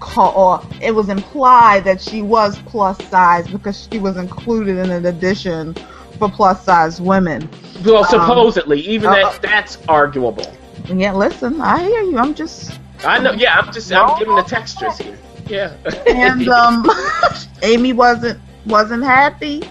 [0.00, 4.90] called, or it was implied that she was plus size because she was included in
[4.90, 5.74] an edition
[6.18, 7.48] for plus size women.
[7.84, 10.52] Well, supposedly, even uh, that that's arguable.
[10.86, 12.18] Yeah, listen, I hear you.
[12.18, 13.32] I'm just I know.
[13.32, 15.18] Yeah, I'm just I'm giving the textures here.
[15.46, 15.76] Yeah.
[16.06, 16.88] and um,
[17.62, 19.62] Amy wasn't wasn't happy.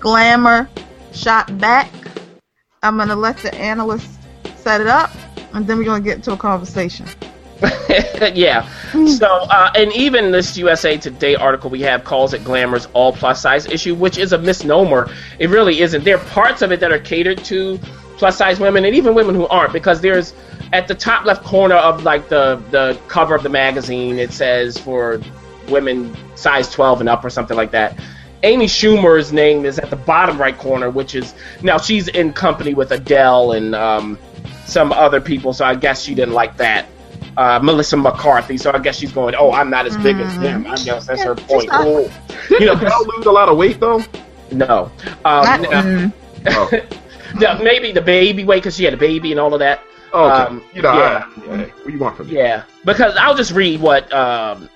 [0.00, 0.68] Glamour
[1.12, 1.90] shot back.
[2.82, 4.10] I'm gonna let the analyst
[4.56, 5.10] set it up,
[5.52, 7.06] and then we're gonna get into a conversation.
[8.34, 8.68] yeah.
[9.06, 13.40] So, uh, and even this USA Today article we have calls it Glamour's all plus
[13.40, 15.10] size issue, which is a misnomer.
[15.38, 16.04] It really isn't.
[16.04, 17.78] There are parts of it that are catered to
[18.16, 20.34] plus size women and even women who aren't, because there's
[20.72, 24.76] at the top left corner of like the the cover of the magazine, it says
[24.76, 25.20] for
[25.68, 27.98] women size 12 and up or something like that.
[28.42, 32.74] Amy Schumer's name is at the bottom right corner, which is now she's in company
[32.74, 34.18] with Adele and um,
[34.66, 36.86] some other people, so I guess she didn't like that.
[37.38, 40.66] Uh, Melissa McCarthy, so I guess she's going, oh, I'm not as big as them.
[40.66, 41.62] I guess that's her point.
[41.62, 42.12] she's not- Oh,
[42.48, 44.02] Did You know, Adele lose a lot of weight though?
[44.52, 44.90] no,
[45.24, 46.12] um, Not- no, mm,
[46.46, 46.70] Oh,
[47.40, 49.80] no, maybe the baby weight because she had a baby and all of that.
[50.12, 50.42] okay.
[50.42, 51.24] Um, you know, yeah.
[51.26, 51.56] I- yeah.
[51.66, 52.34] What do you want from me?
[52.34, 54.68] Yeah, because I'll just read what um,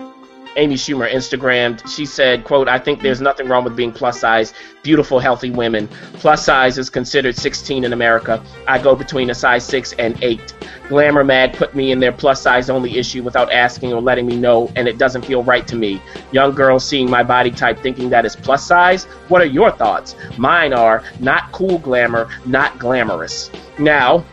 [0.59, 1.89] Amy Schumer Instagrammed.
[1.89, 5.89] She said, "quote I think there's nothing wrong with being plus size, beautiful, healthy women.
[6.15, 8.43] Plus size is considered 16 in America.
[8.67, 10.53] I go between a size six and eight.
[10.89, 14.37] Glamour Mag put me in their plus size only issue without asking or letting me
[14.37, 16.03] know, and it doesn't feel right to me.
[16.33, 19.05] Young girls seeing my body type thinking that is plus size.
[19.29, 20.17] What are your thoughts?
[20.37, 23.51] Mine are not cool glamour, not glamorous.
[23.79, 24.25] Now."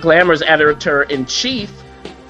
[0.00, 1.72] Glamour's editor in chief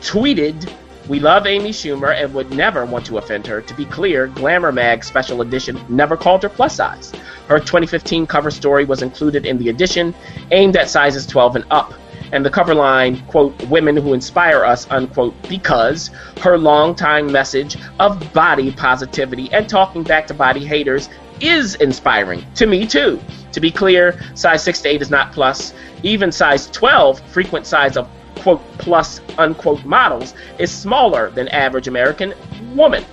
[0.00, 0.70] tweeted,
[1.10, 3.60] We love Amy Schumer and would never want to offend her.
[3.60, 7.12] To be clear, Glamour Mag Special Edition never called her plus size.
[7.48, 10.14] Her 2015 cover story was included in the edition,
[10.52, 11.94] aimed at sizes 12 and up.
[12.30, 18.32] And the cover line, quote, women who inspire us, unquote, because her longtime message of
[18.32, 21.08] body positivity and talking back to body haters
[21.40, 22.46] is inspiring.
[22.54, 23.20] To me, too.
[23.50, 25.74] To be clear, size 6 to 8 is not plus.
[26.04, 28.08] Even size 12, frequent size of
[28.40, 32.34] quote plus unquote models, is smaller than average American
[32.74, 33.04] woman.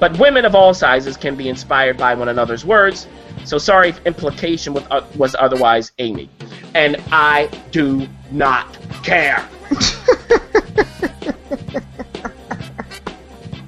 [0.00, 3.06] But women of all sizes can be inspired by one another's words.
[3.44, 6.28] So sorry if implication was, uh, was otherwise Amy.
[6.74, 9.46] And I do not care.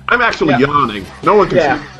[0.08, 0.58] I'm actually Yeah.
[0.60, 1.04] yawning.
[1.22, 1.78] No one can Yeah.
[1.82, 1.95] see.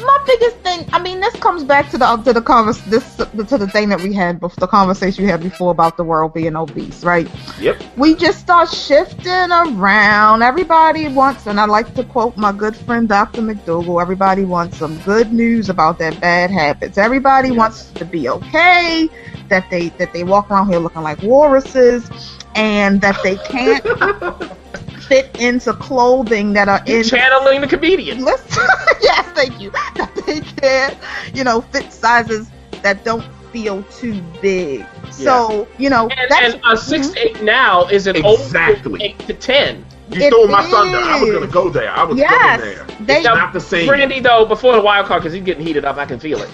[0.00, 0.88] My biggest thing.
[0.92, 3.88] I mean, this comes back to the uh, to the convers this to the thing
[3.90, 7.28] that we had before the conversation we had before about the world being obese, right?
[7.60, 7.82] Yep.
[7.96, 10.42] We just start shifting around.
[10.42, 13.42] Everybody wants, and I like to quote my good friend Dr.
[13.42, 14.00] McDougall.
[14.00, 16.98] Everybody wants some good news about their bad habits.
[16.98, 17.58] Everybody Yes.
[17.58, 19.08] wants to be okay.
[19.48, 22.08] That they that they walk around here looking like walruses,
[22.54, 23.84] and that they can't
[25.10, 28.24] fit into clothing that are in Channeling the comedian.
[28.24, 28.64] Listen,
[29.02, 29.70] yes, thank you.
[29.96, 30.96] That they can,
[31.34, 32.48] you know, fit sizes
[32.82, 34.86] that don't feel too big.
[35.10, 38.92] So, you know, And, that's and a 6 to 8 now is an Exactly.
[38.92, 39.84] old 8 to 10.
[40.12, 40.98] You It stole my thunder.
[40.98, 41.90] I was gonna go there.
[41.90, 42.86] I was Yes, going there.
[43.00, 43.88] they- It's not the same.
[43.88, 46.48] Brandy, though, before the wild card, because he's getting heated up, I can feel it.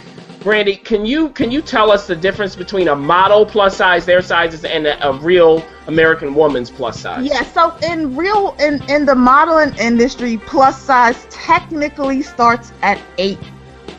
[0.47, 4.23] Brandy, can you can you tell us the difference between a model plus size, their
[4.23, 7.27] sizes, and a, a real American woman's plus size?
[7.27, 7.43] yeah.
[7.43, 13.41] So in real in in the modeling industry, plus size technically starts at eight,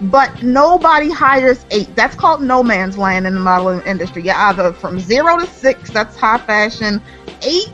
[0.03, 1.93] but nobody hires eight.
[1.97, 4.23] That's called no man's land in the modeling industry.
[4.23, 7.01] You're either from zero to six, that's high fashion.
[7.41, 7.73] Eight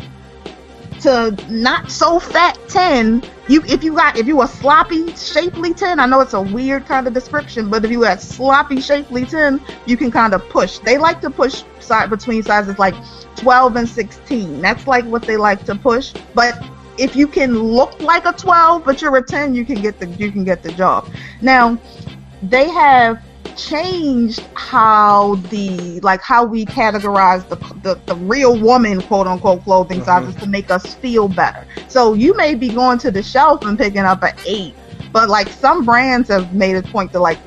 [1.03, 5.99] to not so fat 10 you if you got if you a sloppy shapely 10
[5.99, 9.59] i know it's a weird kind of description but if you got sloppy shapely 10
[9.85, 10.79] you can kind of push.
[10.79, 12.95] They like to push side between sizes like
[13.35, 16.13] 12 and 16 that's like what they like to push.
[16.33, 16.61] But
[16.97, 20.07] if you can look like a 12 but you're a 10 you can get the
[20.07, 21.09] you can get the job.
[21.41, 21.77] Now
[22.41, 23.21] they have
[23.57, 30.01] changed how the like how we categorize the the, the real woman quote unquote clothing
[30.01, 30.05] Mhm.
[30.05, 31.65] sizes to make us feel better.
[31.87, 34.73] So you may be going to the shelf and picking up an eight,
[35.11, 37.39] but like some brands have made a point to like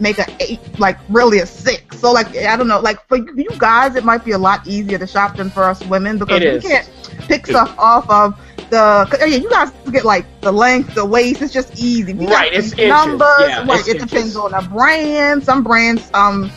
[0.00, 1.98] make a eight like really a six.
[1.98, 4.98] So like I don't know, like for you guys it might be a lot easier
[4.98, 6.90] to shop than for us women because we can't
[7.28, 8.38] pick stuff off of
[8.70, 11.42] the 'cause, yeah, you guys get like the length, the waist.
[11.42, 12.12] It's just easy.
[12.14, 13.28] We Right, it's numbers.
[13.40, 15.42] Yeah, right, it's it depends on the brand.
[15.44, 16.50] Some brands, um,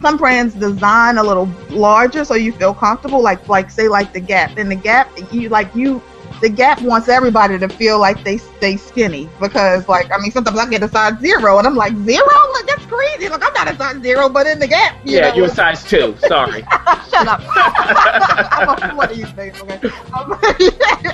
[0.00, 3.20] some brands design a little larger so you feel comfortable.
[3.22, 4.56] Like, like say, like the Gap.
[4.58, 6.02] In the Gap, you like you.
[6.40, 10.56] The Gap wants everybody to feel like they stay skinny because, like, I mean, sometimes
[10.56, 13.28] I get a size zero and I'm like zero, like that's crazy.
[13.28, 15.50] Like I'm not a size zero, but in the Gap, you yeah, know, you're a
[15.50, 16.14] size 2.
[16.28, 16.64] Sorry.
[17.10, 17.40] Shut up.
[17.48, 19.90] I'm a, one of these things, okay?
[20.14, 20.38] Um,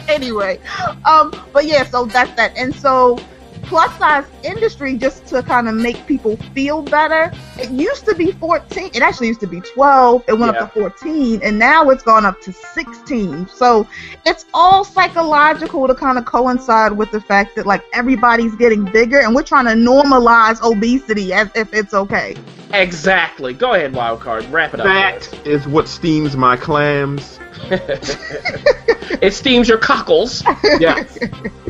[0.09, 0.61] anyway,
[1.05, 2.57] um, but yeah, so that's that.
[2.57, 3.19] And so,
[3.65, 8.33] plus size industry, just to kind of make people feel better, it used to be
[8.33, 8.91] 14.
[8.95, 10.25] It actually used to be 12.
[10.29, 10.63] It went Yeah.
[10.63, 13.49] up to 14, and now it's gone up to 16.
[13.55, 13.87] So
[14.27, 19.21] it's all psychological to kind of coincide with the fact that like everybody's getting bigger,
[19.21, 22.37] and we're trying to normalize obesity as if it's okay.
[22.73, 23.53] exactly.
[23.55, 24.45] Go ahead, wild card.
[24.47, 24.87] Wrap it up.
[24.87, 27.39] That is what steams my clams.
[27.71, 30.43] It steams your cockles.
[30.79, 31.19] Yes.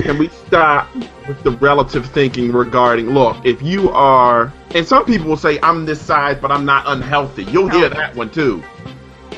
[0.00, 0.94] Can we stop
[1.28, 5.84] with the relative thinking regarding look, if you are and some people will say I'm
[5.86, 7.44] this size but I'm not unhealthy.
[7.44, 8.62] You'll hear that one too.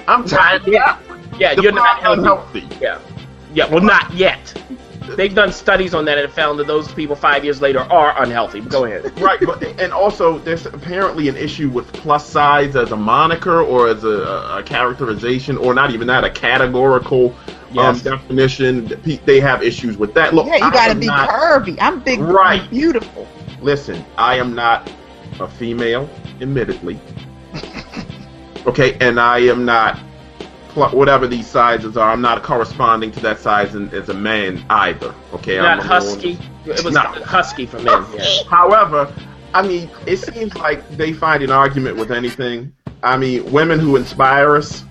[0.08, 0.66] I'm tired.
[0.66, 0.98] Yeah.
[1.38, 2.58] Yeah, you're not Define healthy.
[2.60, 2.84] unhealthy.
[2.84, 3.00] Yeah.
[3.52, 4.54] Yeah, well, not yet.
[5.14, 8.60] They've done studies on that and found that those people five years later are unhealthy.
[8.60, 9.12] But go ahead.
[9.20, 13.88] Right, but and also there's apparently an issue with plus size as a moniker or
[13.88, 14.08] as a,
[14.58, 17.34] a characterization, or not even that, a categorical
[17.72, 18.06] Yes.
[18.06, 18.86] um, definition.
[19.26, 20.32] They have issues with that.
[20.34, 21.76] Look, Yeah, you gotta be not- curvy.
[21.80, 22.62] I'm big, Right.
[22.62, 23.26] I'm beautiful.
[23.60, 24.88] Listen, I am not
[25.40, 26.08] a female,
[26.40, 26.98] admittedly.
[28.66, 30.05] Okay, and I am not pl-
[30.76, 32.10] whatever these sizes are.
[32.12, 35.14] I'm not corresponding to that size in, as a man either.
[35.34, 36.38] Okay, Not I'm husky.
[36.66, 38.04] It was not husky for men.
[38.14, 38.24] Yeah.
[38.48, 39.12] However,
[39.54, 42.72] I mean, it seems like they find an argument with anything.
[43.02, 44.84] I mean, women who inspire us.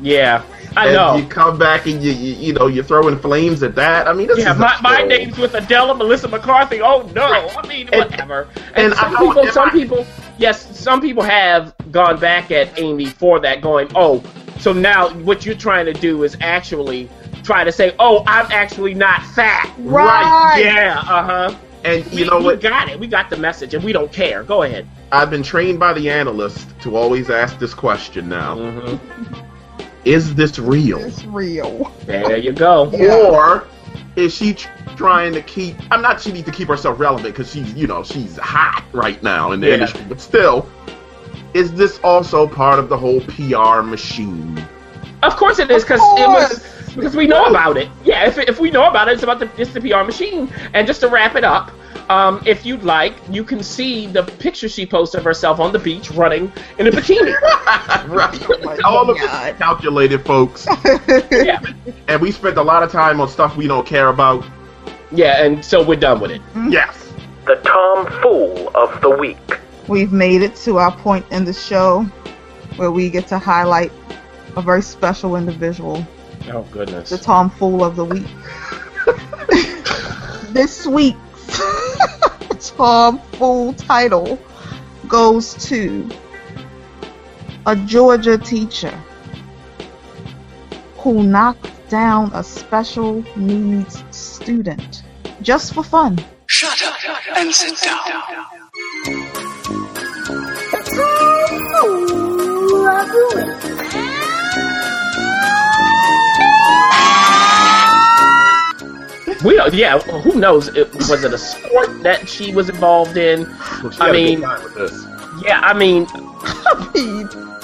[0.00, 0.42] Yeah,
[0.76, 1.16] I and know.
[1.16, 4.08] You come back and you, you you know you're throwing flames at that.
[4.08, 6.80] I mean, Yeah, my, my name's with Adele Melissa McCarthy.
[6.80, 8.48] Oh no, I mean And- whatever.
[8.74, 10.06] And, and some I- people, some I- people,
[10.38, 14.22] yes, some people have gone back at Amy for that, going, oh,
[14.62, 17.10] so now what you're trying to do is actually
[17.42, 19.74] try to say, oh, I'm actually not fat.
[19.78, 20.62] Right.
[20.64, 21.56] Yeah, uh huh.
[21.84, 22.98] And We, you know we got it.
[23.00, 24.44] We got the message, and we don't care.
[24.44, 24.86] Go ahead.
[25.10, 29.34] I've been trained by the analyst to always ask this question now: Mm-hmm.
[30.04, 30.98] Is this real?
[30.98, 31.92] It's real.
[32.06, 32.90] There you go.
[32.92, 33.16] Yeah.
[33.30, 33.66] Or
[34.16, 35.76] is she tr- trying to keep?
[35.90, 36.20] I'm not.
[36.20, 39.60] She needs to keep herself relevant because she's, you know, she's hot right now in
[39.60, 39.74] the Yeah.
[39.74, 40.04] industry.
[40.08, 40.68] But still,
[41.54, 44.62] is this also part of the whole PR machine?
[45.22, 47.88] Of course it is, because it was because we know about it.
[48.04, 50.52] Yeah, if, if we know about it, it's about the it's the PR machine.
[50.74, 51.70] And just to wrap it up,
[52.10, 55.78] um, if you'd like, you can see the picture she posted of herself on the
[55.78, 57.40] beach running in a bikini.
[58.08, 58.64] right.
[58.64, 59.46] my All of God.
[59.46, 60.66] this is calculated, folks.
[61.30, 61.60] yeah,
[62.08, 64.44] and we spent a lot of time on stuff we don't care about.
[65.12, 66.42] yeah, and so we're done with it.
[66.68, 67.12] Yes.
[67.46, 69.61] The Tom Fool of the Week.
[69.88, 72.02] We've made it to our point in the show
[72.76, 73.92] where we get to highlight
[74.56, 76.06] a very special individual,
[76.50, 77.10] Oh goodness.
[77.10, 78.26] the Tom Fool of the Week.
[80.52, 81.18] this week's
[82.76, 84.38] Tom Fool title
[85.08, 86.08] goes to
[87.66, 88.96] a Georgia teacher
[90.98, 95.02] who knocked down a special needs student
[95.42, 96.18] just for fun.
[96.46, 96.96] Shut up
[97.36, 98.22] and sit down.
[109.44, 109.74] We don't.
[109.74, 110.68] Yeah, who knows?
[110.68, 113.42] It, was it a sport that she was involved in?
[113.82, 115.06] Well, she I had a good mean- time with this.
[115.44, 116.02] Yeah, I mean,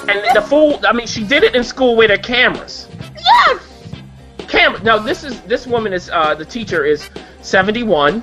[0.09, 0.79] and the fool.
[0.85, 2.87] I mean, she did it in school with her cameras.
[3.15, 3.63] Yes!
[4.49, 4.81] Camera.
[4.83, 7.09] No, this is this woman is uh the teacher is
[7.41, 8.21] seventy one.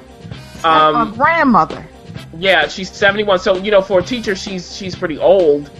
[0.63, 1.87] my Um, grandmother.
[2.39, 3.39] Yeah, she's seventy one.
[3.39, 5.71] So you know, for a teacher, she's she's pretty old.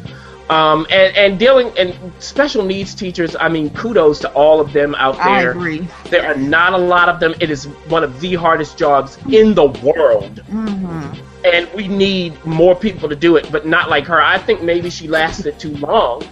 [0.49, 3.35] Um, and and dealing and special needs teachers.
[3.39, 5.25] I mean, kudos to all of them out there.
[5.25, 5.51] I there.
[5.51, 5.89] agree.
[6.11, 7.35] There are not a lot of them.
[7.41, 10.39] It is one of the hardest jobs in the world.
[10.41, 11.13] hmm
[11.45, 14.21] and we need more people to do it, but not like her.
[14.21, 16.25] I think maybe she lasted too long.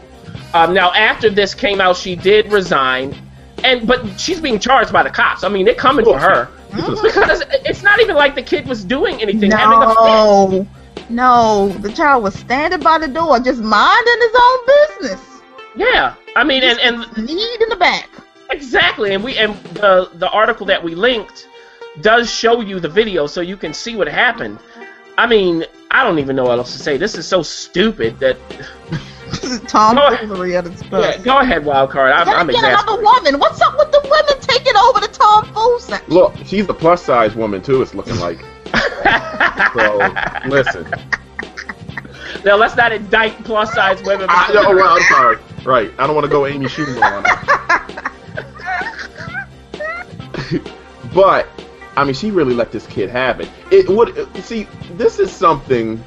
[0.54, 3.14] Um, now, after this came out, she did resign,
[3.62, 5.44] and but she's being charged by the cops.
[5.44, 9.20] I mean, they're coming for her because it's not even like the kid was doing
[9.22, 9.50] anything.
[9.50, 9.96] having a fit.
[9.96, 10.66] No,
[11.10, 15.20] no, the child was standing by the door, just minding his own business.
[15.76, 18.08] Yeah, I mean, and and Need in the back.
[18.50, 21.48] exactly, and we and the the article that we linked
[22.00, 24.58] does show you the video, so you can see what happened.
[25.16, 26.96] I mean, I don't even know what else to say.
[26.96, 28.36] This is so stupid that.
[29.68, 31.18] Tom Go- Foolery at its best.
[31.18, 32.12] Yeah, go ahead, Wildcard.
[32.14, 32.88] I'm, Gotta I'm get exasperated.
[32.88, 33.38] another woman.
[33.40, 36.10] What's up with the women taking over the Tom Fool section?
[36.12, 37.82] Look, she's a plus size woman too.
[37.82, 38.38] It's looking like.
[39.74, 39.98] So
[40.46, 40.86] listen,
[42.44, 44.26] Now let's not indict plus size women.
[44.28, 45.38] Ah, I, oh, well, I'm sorry.
[45.64, 48.10] Right, I don't want to go Amy Schumer on her.
[51.14, 51.48] but
[51.96, 53.48] I mean, she really let this kid have it.
[53.70, 54.14] It would
[54.44, 54.64] see.
[54.92, 56.02] This is something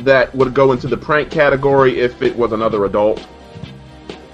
[0.00, 3.26] that would go into the prank category if it was another adult.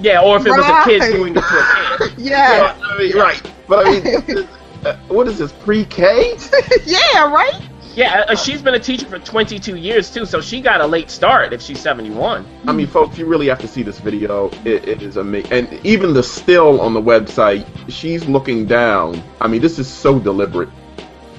[0.01, 2.19] yeah, or if it was a kid doing it to a kid.
[2.19, 3.43] Yeah, I mean, right.
[3.67, 4.49] But I mean,
[4.85, 6.37] uh, what is this pre-K?
[6.85, 7.61] yeah, right.
[7.95, 11.11] Yeah, uh, she's been a teacher for 22 years too, so she got a late
[11.11, 12.47] start if she's 71.
[12.69, 14.51] I mean, folks, you really have to see this video.
[14.65, 19.21] It, it is amazing, and even the still on the website, she's looking down.
[19.41, 20.69] I mean, this is so deliberate.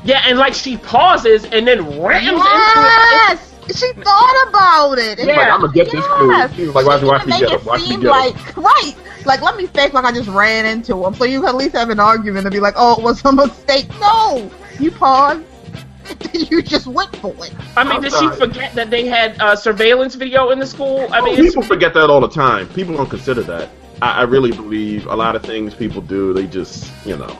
[0.03, 2.43] Yeah, and like she pauses and then rams into it.
[2.45, 5.19] Yes, she thought about it.
[5.19, 5.25] Yeah.
[5.35, 6.27] Like, I'm gonna get this fool.
[6.29, 6.55] Yes.
[6.55, 7.65] She was like, watch, She watch didn't me make get it him.
[7.65, 8.11] Watch me seem get him.
[8.11, 8.93] like right.
[9.25, 11.75] Like let me fake like I just ran into him, so you can at least
[11.75, 14.49] have an argument and be like, "Oh, it was a mistake." No,
[14.79, 15.43] you paused.
[16.33, 17.53] you just went for it.
[17.77, 21.07] I mean, did she forget that they had uh, surveillance video in the school?
[21.11, 22.67] I mean, it's, people forget that all the time.
[22.69, 23.69] People don't consider that.
[24.01, 27.37] I, I really believe a lot of things people do, they just, you know.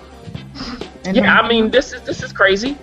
[1.06, 2.78] And yeah, I mean, this is this is crazy.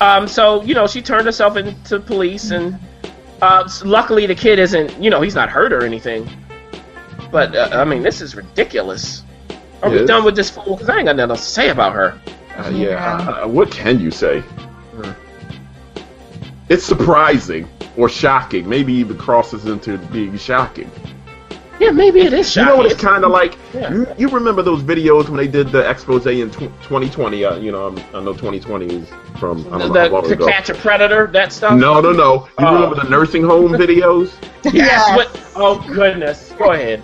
[0.00, 2.78] Um, so you know, she turned herself into police, and
[3.42, 6.28] uh, luckily the kid isn't, you know, he's not hurt or anything.
[7.30, 9.22] But uh, I mean, this is ridiculous.
[9.82, 10.76] Are we done with this fool?
[10.76, 12.20] Because I ain't got nothing else to say about her.
[12.56, 13.44] Uh, yeah.
[13.44, 14.40] What can you say?
[14.40, 15.12] Hmm.
[16.68, 18.68] It's surprising or shocking.
[18.68, 20.90] Maybe even crosses into being shocking.
[21.80, 22.68] Yeah, maybe it is You shocking.
[22.68, 23.56] know what it's kind of like?
[23.72, 23.92] Yeah.
[23.92, 27.44] You, you remember those videos when they did the expose in tw- 2020?
[27.44, 29.08] Uh, you know, I'm, I know 2020 is
[29.38, 30.46] from I don't know how long the, to ago.
[30.48, 31.78] catch a predator, that stuff.
[31.78, 32.46] No, no, no.
[32.58, 32.74] You Oh.
[32.74, 34.32] remember the nursing home videos
[34.64, 34.74] Yes.
[34.74, 35.16] Yes.
[35.16, 35.52] What?
[35.56, 36.52] Oh goodness.
[36.58, 37.00] Go ahead.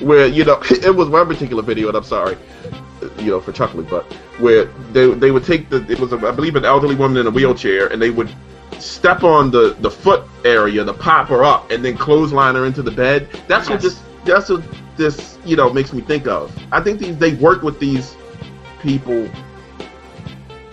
[0.00, 2.36] where you know it was one particular video, and I'm sorry,
[3.18, 4.04] you know, for chuckling, but
[4.38, 7.30] where they they would take the it was I believe an elderly woman in a
[7.30, 8.30] wheelchair, and they would
[8.78, 12.82] step on the the foot area to pop her up, and then clothesline her into
[12.82, 13.28] the bed.
[13.48, 13.94] That's what Yes.
[13.94, 14.62] this that's what
[14.96, 16.52] this you know makes me think of.
[16.72, 18.16] I think these they work with these
[18.82, 19.28] people.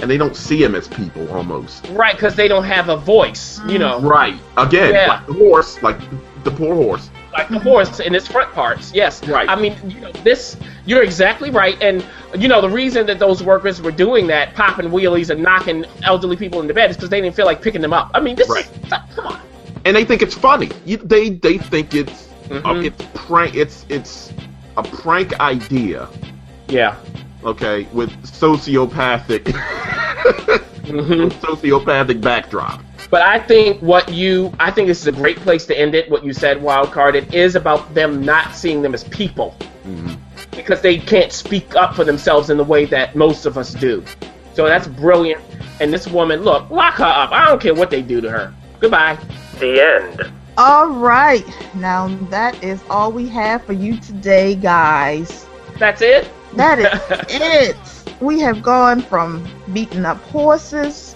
[0.02, 1.88] And they don't see them as people almost.
[1.92, 3.60] Right, because they don't have a voice.
[3.60, 3.80] You mm.
[3.80, 4.36] know, Right.
[4.58, 5.08] Again, Yeah.
[5.08, 5.98] like the horse, like
[6.44, 7.10] the poor horse.
[7.38, 8.94] Like the horse in its front parts.
[8.94, 9.26] Yes.
[9.28, 9.50] Right.
[9.50, 10.58] I mean, you know, this.
[10.86, 12.06] You're exactly right, and
[12.38, 16.38] you know the reason that those workers were doing that, popping wheelies and knocking elderly
[16.38, 18.12] people in the bed, is because they didn't feel like picking them up.
[18.14, 18.66] I mean, this Right.
[18.84, 19.40] is come on.
[19.84, 20.70] and they think it's funny.
[20.86, 22.86] You, they they think it's uh, Mhm.
[22.86, 23.56] it's prank.
[23.56, 24.32] It's it's
[24.78, 26.08] a prank idea.
[26.68, 26.96] Yeah.
[27.46, 29.48] Okay, with sociopathic
[30.86, 32.82] hmm sociopathic backdrop.
[33.12, 36.10] But I think what you, I think this is a great place to end it.
[36.10, 40.18] What you said, Wildcard, it is about them not seeing them as people Mhm.
[40.52, 44.04] because they can't speak up for themselves in the way that most of us do.
[44.56, 45.42] So that's brilliant.
[45.80, 47.32] And this woman, look, lock her up.
[47.32, 48.52] I don't care what they do to her.
[48.80, 49.18] Goodbye.
[49.60, 50.32] The end.
[50.58, 51.46] All right.
[51.76, 55.46] Now that is all we have for you today, guys.
[55.78, 56.28] That's it.
[56.56, 56.88] That is
[57.30, 57.78] it.
[58.22, 61.16] We have gone from beating up horses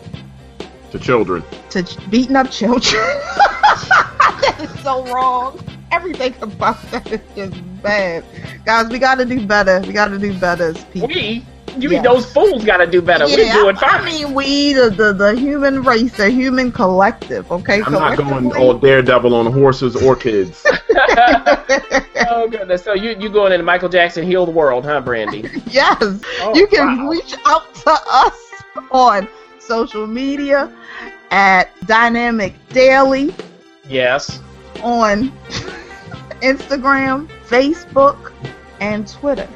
[0.92, 1.44] To children.
[1.70, 3.02] to ch- beating up children.
[4.42, 5.60] that is so wrong.
[5.92, 8.24] Everything about that is just bad.
[8.66, 9.80] Guys, we gotta do better.
[9.88, 11.08] We gotta do better as people.
[11.08, 11.46] We,
[11.78, 11.96] you Yeah.
[11.98, 13.26] mean those fools got to do better?
[13.26, 17.82] We're doing I mean, we, the, the, the human race, the human collective, okay?
[17.82, 20.66] I'm not going Collectively- all daredevil on horses or kids.
[22.30, 22.84] oh goodness!
[22.84, 25.50] So you you going into Michael Jackson heal the world, huh, Brandy?
[25.70, 25.98] Yes.
[26.42, 27.10] Oh, you can wow.
[27.10, 28.54] reach out to us
[28.92, 29.28] on
[29.60, 30.74] social media
[31.32, 33.34] at Dynamic Daily
[33.88, 34.42] Yes.
[34.82, 35.30] on
[36.42, 38.32] Instagram, Facebook,
[38.80, 39.48] and Twitter.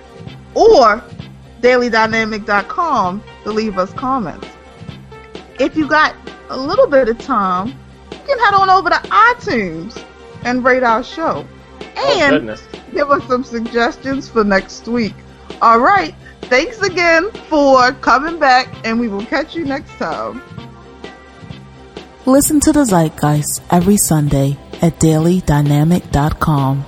[0.55, 1.03] Or
[1.63, 4.47] dailydynamic.com to leave us comments.
[5.59, 6.15] If you got
[6.49, 7.69] a little bit of time,
[8.11, 10.03] you can head on over to iTunes
[10.43, 11.47] and rate our show.
[11.95, 12.63] Oh And goodness.
[12.93, 15.13] give us some suggestions for next week.
[15.61, 16.13] All right.
[16.43, 20.41] Thanks again for coming back, and we will catch you next time.
[22.25, 26.85] Listen to the Zeitgeist every Sunday at dailydynamic.com.